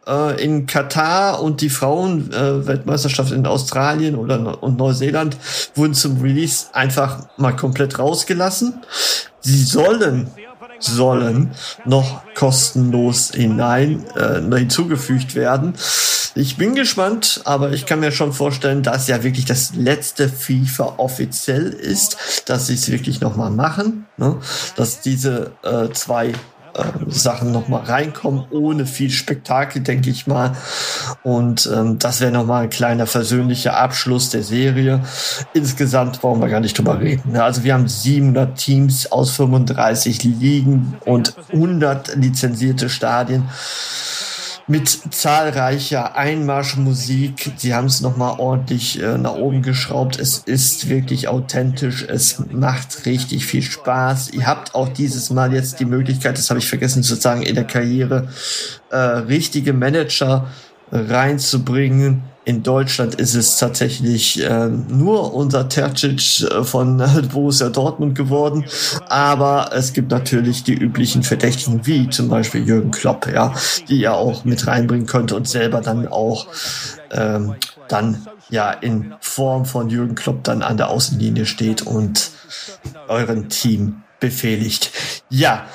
äh, 0.07 0.43
in 0.43 0.65
Katar 0.65 1.41
und 1.41 1.61
die 1.61 1.69
Frauen-Weltmeisterschaft 1.69 3.31
äh, 3.31 3.35
in 3.35 3.45
Australien 3.45 4.15
oder 4.15 4.61
und 4.63 4.77
Neuseeland 4.77 5.37
wurden 5.75 5.93
zum 5.93 6.21
Release 6.21 6.67
einfach 6.73 7.27
mal 7.37 7.55
komplett 7.55 7.99
rausgelassen. 7.99 8.81
Sie 9.41 9.63
sollen 9.63 10.29
sollen 10.79 11.51
noch 11.85 12.21
kostenlos 12.35 13.31
hinein 13.33 14.05
äh, 14.15 14.41
hinzugefügt 14.57 15.35
werden. 15.35 15.73
Ich 16.35 16.57
bin 16.57 16.75
gespannt, 16.75 17.41
aber 17.45 17.71
ich 17.71 17.87
kann 17.87 17.99
mir 17.99 18.11
schon 18.11 18.31
vorstellen, 18.31 18.83
dass 18.83 19.07
ja 19.07 19.23
wirklich 19.23 19.45
das 19.45 19.73
letzte 19.73 20.29
FIFA 20.29 20.95
offiziell 20.97 21.69
ist, 21.69 22.43
dass 22.45 22.67
sie 22.67 22.75
es 22.75 22.91
wirklich 22.91 23.21
noch 23.21 23.35
mal 23.35 23.49
machen, 23.49 24.05
ne? 24.17 24.37
dass 24.75 25.01
diese 25.01 25.53
äh, 25.63 25.89
zwei 25.93 26.33
äh, 26.77 26.83
Sachen 27.07 27.51
noch 27.51 27.67
mal 27.67 27.83
reinkommen, 27.83 28.45
ohne 28.51 28.85
viel 28.85 29.09
Spektakel, 29.09 29.81
denke 29.81 30.09
ich 30.09 30.27
mal. 30.27 30.55
Und 31.23 31.69
ähm, 31.73 31.99
das 31.99 32.21
wäre 32.21 32.31
noch 32.31 32.45
mal 32.45 32.63
ein 32.63 32.69
kleiner 32.69 33.07
versöhnlicher 33.07 33.77
Abschluss 33.77 34.29
der 34.29 34.43
Serie. 34.43 35.01
Insgesamt 35.53 36.21
brauchen 36.21 36.41
wir 36.41 36.49
gar 36.49 36.59
nicht 36.59 36.77
drüber 36.77 36.99
reden. 36.99 37.35
Also 37.37 37.63
wir 37.63 37.73
haben 37.73 37.87
700 37.87 38.57
Teams 38.57 39.11
aus 39.11 39.31
35 39.31 40.23
Ligen 40.23 40.95
und 41.05 41.33
100 41.51 42.15
lizenzierte 42.15 42.89
Stadien 42.89 43.43
mit 44.67 45.13
zahlreicher 45.13 46.17
Einmarschmusik. 46.17 47.51
Sie 47.55 47.73
haben 47.73 47.87
es 47.87 48.01
nochmal 48.01 48.37
ordentlich 48.37 49.01
äh, 49.01 49.17
nach 49.17 49.35
oben 49.35 49.61
geschraubt. 49.61 50.19
Es 50.19 50.39
ist 50.39 50.89
wirklich 50.89 51.29
authentisch. 51.29 52.05
Es 52.07 52.43
macht 52.51 53.05
richtig 53.05 53.45
viel 53.45 53.61
Spaß. 53.61 54.31
Ihr 54.31 54.45
habt 54.45 54.75
auch 54.75 54.89
dieses 54.89 55.29
Mal 55.29 55.53
jetzt 55.53 55.79
die 55.79 55.85
Möglichkeit, 55.85 56.37
das 56.37 56.49
habe 56.49 56.59
ich 56.59 56.67
vergessen 56.67 57.01
zu 57.01 57.15
sagen, 57.15 57.43
in 57.43 57.55
der 57.55 57.63
Karriere 57.63 58.27
äh, 58.89 58.97
richtige 58.97 59.71
Manager 59.71 60.47
reinzubringen 60.91 62.23
in 62.47 62.63
Deutschland 62.63 63.15
ist 63.15 63.35
es 63.35 63.57
tatsächlich 63.57 64.41
äh, 64.41 64.69
nur 64.69 65.33
unser 65.33 65.67
Tercic 65.67 66.49
äh, 66.49 66.63
von 66.63 67.03
Borussia 67.33 67.67
Dortmund 67.67 68.15
geworden. 68.15 68.63
Aber 69.09 69.71
es 69.73 69.91
gibt 69.91 70.11
natürlich 70.11 70.63
die 70.63 70.73
üblichen 70.73 71.23
Verdächtigen, 71.23 71.85
wie 71.85 72.09
zum 72.09 72.29
Beispiel 72.29 72.65
Jürgen 72.65 72.91
Klopp, 72.91 73.27
ja, 73.27 73.53
die 73.89 73.99
ihr 73.99 74.13
auch 74.13 74.45
mit 74.45 74.65
reinbringen 74.65 75.07
könnt 75.07 75.33
und 75.33 75.45
selber 75.45 75.81
dann 75.81 76.07
auch 76.07 76.47
ähm, 77.11 77.55
dann 77.89 78.25
ja 78.49 78.71
in 78.71 79.13
Form 79.19 79.65
von 79.65 79.89
Jürgen 79.89 80.15
Klopp 80.15 80.45
dann 80.45 80.61
an 80.61 80.77
der 80.77 80.89
Außenlinie 80.89 81.45
steht 81.45 81.81
und 81.81 82.31
euren 83.09 83.49
Team 83.49 84.03
befehligt. 84.21 84.91
Ja, 85.29 85.65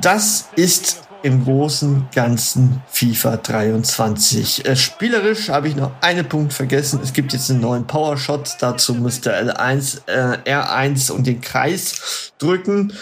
das 0.00 0.48
ist 0.56 1.05
im 1.22 1.44
großen 1.44 2.08
ganzen 2.14 2.82
FIFA 2.88 3.38
23. 3.38 4.66
Äh, 4.66 4.76
spielerisch 4.76 5.48
habe 5.48 5.68
ich 5.68 5.76
noch 5.76 5.92
einen 6.00 6.28
Punkt 6.28 6.52
vergessen. 6.52 7.00
Es 7.02 7.12
gibt 7.12 7.32
jetzt 7.32 7.50
einen 7.50 7.60
neuen 7.60 7.86
Powershot. 7.86 8.56
Dazu 8.60 8.94
müsst 8.94 9.26
ihr 9.26 9.32
L1, 9.32 10.02
äh, 10.06 10.38
R1 10.44 11.10
und 11.10 11.26
den 11.26 11.40
Kreis 11.40 12.32
drücken. 12.38 12.92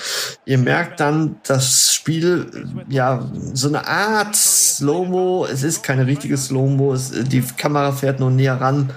Ihr 0.44 0.58
merkt 0.58 1.00
dann, 1.00 1.36
das 1.46 1.92
Spiel, 1.92 2.66
ja, 2.88 3.28
so 3.52 3.68
eine 3.68 3.86
Art 3.86 4.36
Slow-Mo. 4.36 5.46
Es 5.46 5.62
ist 5.62 5.82
keine 5.82 6.06
richtige 6.06 6.36
Slow-Mo. 6.36 6.96
Die 6.96 7.42
Kamera 7.56 7.92
fährt 7.92 8.20
nur 8.20 8.30
näher 8.30 8.60
ran 8.60 8.90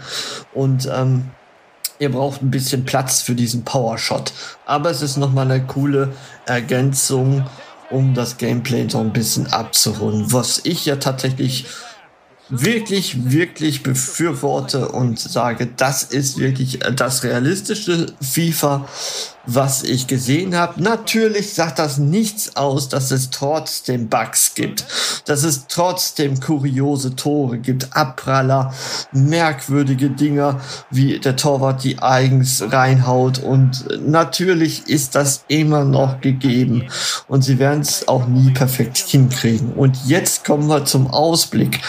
und 0.54 0.90
ähm, 0.94 1.26
ihr 2.00 2.12
braucht 2.12 2.42
ein 2.42 2.52
bisschen 2.52 2.86
Platz 2.86 3.22
für 3.22 3.36
diesen 3.36 3.64
Powershot. 3.64 4.34
Aber 4.66 4.90
es 4.90 5.02
ist 5.02 5.18
nochmal 5.18 5.52
eine 5.52 5.66
coole 5.66 6.14
Ergänzung 6.46 7.46
um 7.90 8.14
das 8.14 8.38
Gameplay 8.38 8.88
so 8.90 9.00
ein 9.00 9.14
bisschen 9.14 9.48
abzurunden, 9.48 10.32
was 10.34 10.62
ich 10.64 10.86
ja 10.86 10.98
tatsächlich 10.98 11.66
wirklich, 12.50 13.32
wirklich 13.32 13.84
befürworte 13.84 14.90
und 14.90 15.20
sage, 15.20 15.68
das 15.76 16.04
ist 16.04 16.38
wirklich 16.38 16.80
das 16.96 17.24
realistische 17.24 18.08
FIFA, 18.22 18.88
was 19.46 19.84
ich 19.84 20.08
gesehen 20.08 20.56
habe. 20.56 20.82
Natürlich 20.84 21.54
sagt 21.54 21.80
das 21.80 21.98
nichts 21.98 22.56
aus, 22.56 22.90
dass 22.90 23.12
es 23.12 23.30
trotzdem 23.30 24.10
Bugs 24.10 24.54
gibt, 24.56 24.86
dass 25.26 25.44
es 25.44 25.68
trotzdem 25.68 26.40
kuriose 26.40 27.16
Tore 27.16 27.58
gibt, 27.58 27.96
Abpraller, 27.96 28.74
merkwürdige 29.12 30.10
Dinger, 30.10 30.60
wie 30.92 31.20
der 31.20 31.38
Torwart 31.38 31.84
die 31.84 32.00
eigens 32.00 32.62
reinhaut 32.72 33.40
und 33.40 33.86
natürlich 34.06 34.88
ist 34.88 35.16
das 35.16 35.44
immer 35.48 35.86
noch 35.86 36.20
gegeben 36.22 36.90
und 37.28 37.44
sie 37.44 37.60
werden 37.60 37.82
es 37.82 38.08
auch 38.08 38.28
nie 38.28 38.52
perfekt 38.52 38.98
hinkriegen. 38.98 39.74
Und 39.74 39.98
jetzt 40.06 40.46
kommen 40.46 40.68
wir 40.68 40.86
zum 40.86 41.08
Ausblick. 41.08 41.80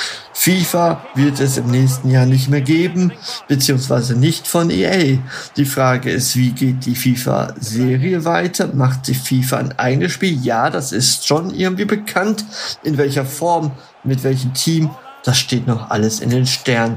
FIFA 0.49 1.05
wird 1.15 1.41
es 1.41 1.59
im 1.59 1.67
nächsten 1.67 2.11
Jahr 2.11 2.25
nicht 2.25 2.49
mehr 2.49 2.63
geben, 2.63 3.13
beziehungsweise 3.49 4.15
nicht 4.15 4.49
von 4.49 4.71
EA. 4.71 5.19
Die 5.59 5.67
Frage 5.67 6.11
ist, 6.11 6.37
wie 6.37 6.53
geht 6.53 6.87
die 6.87 6.95
FIFA-Serie 6.95 8.25
weiter? 8.25 8.71
Macht 8.73 9.09
die 9.09 9.15
FIFA 9.15 9.59
ein 9.59 9.79
eigenes 9.79 10.13
Spiel? 10.13 10.43
Ja, 10.43 10.71
das 10.71 10.93
ist 10.93 11.27
schon 11.27 11.55
irgendwie 11.55 11.85
bekannt. 11.85 12.47
In 12.83 12.97
welcher 12.97 13.27
Form, 13.27 13.73
mit 14.05 14.25
welchem 14.25 14.55
Team? 14.55 14.89
Das 15.23 15.37
steht 15.37 15.67
noch 15.67 15.91
alles 15.91 16.21
in 16.21 16.31
den 16.31 16.47
Sternen. 16.47 16.97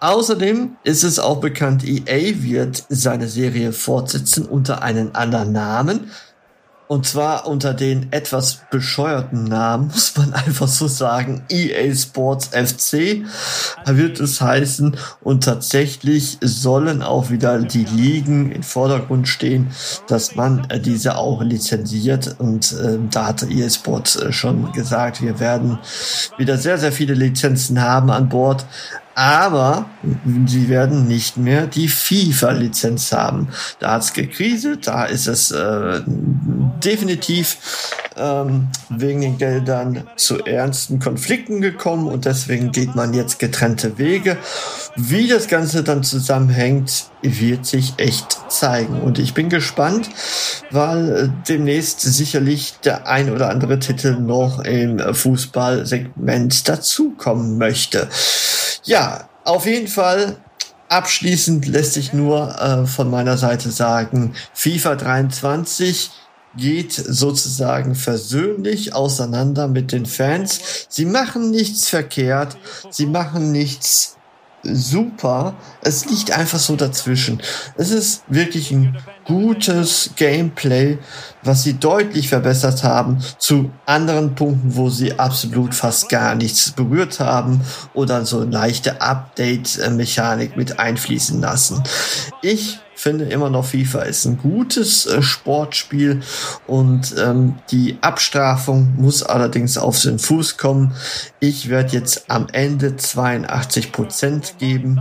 Außerdem 0.00 0.76
ist 0.82 1.04
es 1.04 1.20
auch 1.20 1.40
bekannt, 1.40 1.84
EA 1.84 2.42
wird 2.42 2.82
seine 2.88 3.28
Serie 3.28 3.72
fortsetzen 3.72 4.46
unter 4.46 4.82
einem 4.82 5.10
anderen 5.12 5.52
Namen. 5.52 6.10
Und 6.90 7.06
zwar 7.06 7.46
unter 7.46 7.72
den 7.72 8.08
etwas 8.10 8.62
bescheuerten 8.68 9.44
Namen, 9.44 9.86
muss 9.94 10.16
man 10.16 10.32
einfach 10.32 10.66
so 10.66 10.88
sagen, 10.88 11.44
EA 11.48 11.94
Sports 11.94 12.48
FC 12.48 13.22
wird 13.86 14.18
es 14.18 14.40
heißen. 14.40 14.96
Und 15.20 15.44
tatsächlich 15.44 16.38
sollen 16.40 17.02
auch 17.02 17.30
wieder 17.30 17.60
die 17.60 17.84
Ligen 17.84 18.50
im 18.50 18.64
Vordergrund 18.64 19.28
stehen, 19.28 19.68
dass 20.08 20.34
man 20.34 20.68
äh, 20.68 20.80
diese 20.80 21.16
auch 21.16 21.42
lizenziert. 21.42 22.34
Und 22.40 22.72
äh, 22.72 22.98
da 23.08 23.28
hatte 23.28 23.46
EA 23.48 23.70
Sports 23.70 24.16
äh, 24.16 24.32
schon 24.32 24.72
gesagt, 24.72 25.22
wir 25.22 25.38
werden 25.38 25.78
wieder 26.38 26.58
sehr, 26.58 26.76
sehr 26.76 26.90
viele 26.90 27.14
Lizenzen 27.14 27.80
haben 27.80 28.10
an 28.10 28.28
Bord. 28.28 28.66
aber 29.14 29.86
sie 30.46 30.68
werden 30.68 31.06
nicht 31.06 31.36
mehr 31.36 31.66
die 31.66 31.88
FIFA-Lizenz 31.88 33.12
haben. 33.12 33.48
Da 33.78 33.92
hat's 33.92 34.14
gekriselt, 34.14 34.86
da 34.86 35.04
ist 35.04 35.26
es 35.26 35.50
äh, 35.50 36.00
definitiv 36.84 37.58
ähm, 38.16 38.68
wegen 38.88 39.20
den 39.20 39.38
Geldern 39.38 40.08
zu 40.16 40.44
ernsten 40.44 40.98
Konflikten 40.98 41.60
gekommen 41.60 42.06
und 42.06 42.24
deswegen 42.24 42.72
geht 42.72 42.94
man 42.94 43.14
jetzt 43.14 43.38
getrennte 43.38 43.98
Wege. 43.98 44.36
Wie 44.96 45.28
das 45.28 45.48
Ganze 45.48 45.82
dann 45.82 46.02
zusammenhängt, 46.02 47.06
wird 47.22 47.66
sich 47.66 47.94
echt 47.98 48.38
zeigen. 48.48 49.00
Und 49.00 49.18
ich 49.18 49.34
bin 49.34 49.48
gespannt, 49.48 50.10
weil 50.70 51.10
äh, 51.16 51.28
demnächst 51.48 52.00
sicherlich 52.00 52.74
der 52.84 53.06
ein 53.06 53.30
oder 53.30 53.50
andere 53.50 53.78
Titel 53.78 54.18
noch 54.18 54.60
im 54.60 54.98
Fußballsegment 55.14 56.68
dazukommen 56.68 57.58
möchte. 57.58 58.08
Ja, 58.84 59.28
auf 59.44 59.66
jeden 59.66 59.88
Fall 59.88 60.36
abschließend 60.88 61.66
lässt 61.66 61.94
sich 61.94 62.12
nur 62.12 62.60
äh, 62.60 62.86
von 62.86 63.10
meiner 63.10 63.36
Seite 63.36 63.70
sagen, 63.70 64.34
FIFA 64.52 64.96
23 64.96 66.10
geht 66.56 66.92
sozusagen 66.92 67.94
versöhnlich 67.94 68.94
auseinander 68.94 69.68
mit 69.68 69.92
den 69.92 70.06
Fans. 70.06 70.86
Sie 70.88 71.04
machen 71.04 71.50
nichts 71.50 71.88
verkehrt, 71.88 72.56
sie 72.90 73.06
machen 73.06 73.52
nichts 73.52 74.16
super. 74.62 75.54
Es 75.82 76.04
liegt 76.06 76.32
einfach 76.32 76.58
so 76.58 76.76
dazwischen. 76.76 77.40
Es 77.76 77.90
ist 77.90 78.22
wirklich 78.28 78.70
ein 78.70 78.98
gutes 79.24 80.10
Gameplay, 80.16 80.98
was 81.42 81.62
sie 81.62 81.74
deutlich 81.74 82.28
verbessert 82.28 82.84
haben 82.84 83.18
zu 83.38 83.70
anderen 83.86 84.34
Punkten, 84.34 84.76
wo 84.76 84.90
sie 84.90 85.18
absolut 85.18 85.74
fast 85.74 86.08
gar 86.08 86.34
nichts 86.34 86.72
berührt 86.72 87.20
haben 87.20 87.60
oder 87.94 88.24
so 88.26 88.42
leichte 88.42 89.00
Update-Mechanik 89.00 90.56
mit 90.56 90.78
einfließen 90.78 91.40
lassen. 91.40 91.82
Ich 92.42 92.80
finde 93.00 93.26
immer 93.26 93.50
noch 93.50 93.64
FIFA 93.64 94.02
ist 94.02 94.26
ein 94.26 94.38
gutes 94.38 95.06
äh, 95.06 95.22
Sportspiel 95.22 96.20
und 96.66 97.14
ähm, 97.18 97.54
die 97.70 97.96
Abstrafung 98.00 98.94
muss 98.96 99.22
allerdings 99.22 99.78
auf 99.78 100.00
den 100.00 100.18
Fuß 100.18 100.58
kommen. 100.58 100.92
Ich 101.40 101.70
werde 101.70 101.92
jetzt 101.92 102.30
am 102.30 102.46
Ende 102.52 102.96
82 102.96 103.92
Prozent 103.92 104.56
geben. 104.58 105.00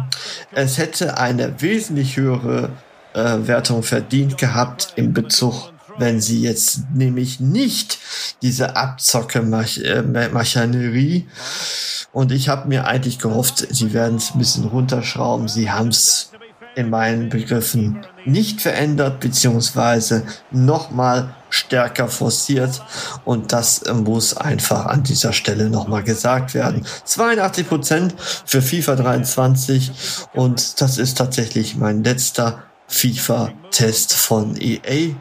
Es 0.53 0.77
hätte 0.77 1.17
eine 1.17 1.61
wesentlich 1.61 2.17
höhere 2.17 2.69
äh, 3.13 3.37
Wertung 3.41 3.81
verdient 3.83 4.37
gehabt 4.37 4.93
im 4.95 5.13
Bezug 5.13 5.71
wenn 5.97 6.21
sie 6.21 6.41
jetzt 6.41 6.83
nämlich 6.93 7.39
nicht 7.41 7.97
diese 8.41 8.77
Abzocke-Maschinerie 8.77 11.27
und 12.11 12.31
ich 12.31 12.49
habe 12.49 12.67
mir 12.67 12.87
eigentlich 12.87 13.19
gehofft, 13.19 13.67
sie 13.69 13.93
werden 13.93 14.15
es 14.15 14.33
ein 14.33 14.39
bisschen 14.39 14.65
runterschrauben. 14.65 15.47
Sie 15.47 15.69
haben 15.69 15.89
es 15.89 16.31
in 16.79 16.89
meinen 16.89 17.29
Begriffen 17.29 18.05
nicht 18.25 18.61
verändert 18.61 19.19
beziehungsweise 19.19 20.23
nochmal 20.49 21.35
stärker 21.49 22.07
forciert. 22.07 22.81
Und 23.25 23.51
das 23.51 23.83
muss 23.93 24.37
einfach 24.37 24.85
an 24.85 25.03
dieser 25.03 25.33
Stelle 25.33 25.69
nochmal 25.69 26.03
gesagt 26.03 26.53
werden. 26.53 26.85
82 27.03 27.67
Prozent 27.67 28.15
für 28.45 28.61
FIFA 28.61 28.95
23 28.95 29.91
und 30.33 30.81
das 30.81 30.97
ist 30.97 31.17
tatsächlich 31.17 31.75
mein 31.75 32.03
letzter 32.03 32.63
FIFA-Test 32.87 34.13
von 34.13 34.55
EA 34.59 35.15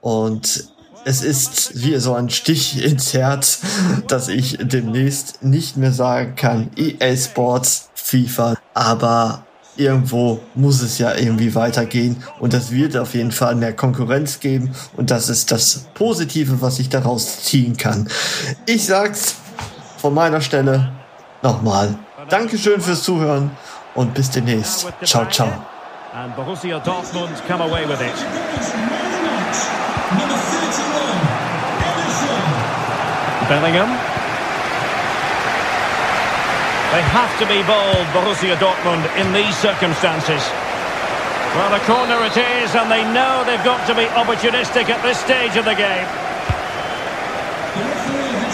und 0.00 0.68
es 1.04 1.22
ist 1.22 1.82
wie 1.82 1.96
so 1.98 2.14
ein 2.14 2.28
Stich 2.28 2.84
ins 2.84 3.14
Herz, 3.14 3.60
dass 4.08 4.28
ich 4.28 4.58
demnächst 4.60 5.42
nicht 5.42 5.76
mehr 5.76 5.92
sagen 5.92 6.34
kann 6.34 6.70
EA 6.76 7.16
Sports 7.16 7.88
FIFA, 7.94 8.56
aber 8.74 9.46
irgendwo 9.78 10.40
muss 10.54 10.82
es 10.82 10.98
ja 10.98 11.14
irgendwie 11.14 11.54
weitergehen 11.54 12.22
und 12.40 12.52
das 12.52 12.70
wird 12.70 12.96
auf 12.96 13.14
jeden 13.14 13.32
Fall 13.32 13.54
mehr 13.54 13.72
Konkurrenz 13.72 14.40
geben 14.40 14.72
und 14.96 15.10
das 15.10 15.28
ist 15.28 15.50
das 15.50 15.86
Positive, 15.94 16.60
was 16.60 16.78
ich 16.78 16.88
daraus 16.88 17.42
ziehen 17.44 17.76
kann. 17.76 18.08
Ich 18.66 18.86
sag's 18.86 19.36
von 19.98 20.14
meiner 20.14 20.40
Stelle 20.40 20.92
nochmal. 21.42 21.94
Dankeschön 22.28 22.80
fürs 22.80 23.02
Zuhören 23.02 23.50
und 23.94 24.14
bis 24.14 24.30
demnächst. 24.30 24.86
Ciao, 25.04 25.26
ciao. 25.28 25.48
And 26.14 26.34
Borussia 26.34 26.78
Dortmund 26.80 27.30
come 27.46 27.62
away 27.62 27.86
with 27.86 28.00
it. 28.00 28.14
Bellingham. 33.48 34.07
They 36.88 37.02
have 37.02 37.28
to 37.38 37.46
be 37.46 37.60
bold, 37.68 38.06
Borussia 38.16 38.56
Dortmund, 38.56 39.04
in 39.20 39.30
these 39.34 39.54
circumstances. 39.58 40.40
Well, 41.52 41.74
a 41.74 41.80
corner 41.84 42.24
it 42.24 42.36
is, 42.36 42.74
and 42.74 42.90
they 42.90 43.04
know 43.12 43.44
they've 43.44 43.62
got 43.62 43.86
to 43.88 43.94
be 43.94 44.06
opportunistic 44.16 44.88
at 44.88 45.02
this 45.02 45.20
stage 45.20 45.56
of 45.56 45.66
the 45.66 45.74
game. 45.74 46.08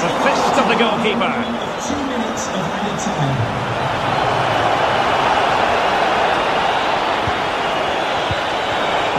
The 0.02 0.10
fist 0.26 0.54
of 0.58 0.66
the 0.66 0.74
goalkeeper. 0.74 1.30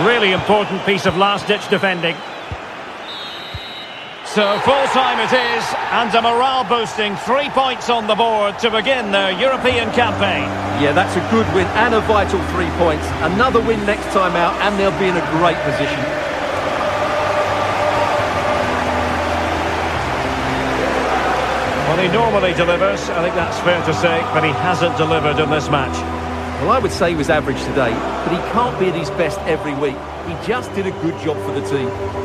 Really 0.06 0.34
important 0.34 0.86
piece 0.86 1.06
of 1.06 1.16
last-ditch 1.16 1.70
defending. 1.70 2.18
So 4.36 4.44
full 4.68 4.88
time 4.92 5.18
it 5.24 5.32
is, 5.32 5.64
and 5.96 6.14
a 6.14 6.22
morale 6.22 6.66
boosting 6.68 7.16
three 7.24 7.48
points 7.52 7.90
on 7.90 8.06
the 8.06 8.16
board 8.16 8.60
to 8.60 8.70
begin 8.70 9.10
their 9.14 9.32
European 9.32 9.90
campaign. 9.94 10.44
Yeah, 10.84 10.92
that's 10.92 11.16
a 11.16 11.24
good 11.32 11.48
win 11.56 11.66
and 11.80 11.94
a 11.94 12.02
vital 12.02 12.44
three 12.52 12.68
points. 12.72 13.08
Another 13.24 13.62
win 13.62 13.80
next 13.86 14.04
time 14.12 14.36
out, 14.36 14.54
and 14.60 14.78
they'll 14.78 14.92
be 15.00 15.08
in 15.08 15.16
a 15.16 15.26
great 15.40 15.56
position. 15.64 16.04
Well, 21.88 22.04
he 22.04 22.10
normally 22.12 22.54
delivers, 22.56 23.10
I 23.12 23.24
think 23.24 23.36
that's 23.36 23.58
fair 23.60 23.80
to 23.86 23.94
say, 23.94 24.20
but 24.36 24.44
he 24.44 24.52
hasn't 24.52 24.98
delivered 24.98 25.40
in 25.40 25.50
this 25.50 25.70
match. 25.70 25.96
Well, 26.60 26.72
I 26.72 26.80
would 26.80 26.92
say 26.92 27.12
he 27.12 27.16
was 27.16 27.30
average 27.30 27.64
today, 27.64 27.94
but 28.28 28.32
he 28.36 28.52
can't 28.52 28.78
be 28.82 28.90
at 28.90 28.96
his 28.96 29.12
best 29.12 29.40
every 29.48 29.76
week. 29.76 29.96
He 30.28 30.36
just 30.46 30.76
did 30.76 30.88
a 30.88 30.92
good 31.00 31.18
job 31.24 31.38
for 31.46 31.58
the 31.58 31.66
team. 31.70 32.25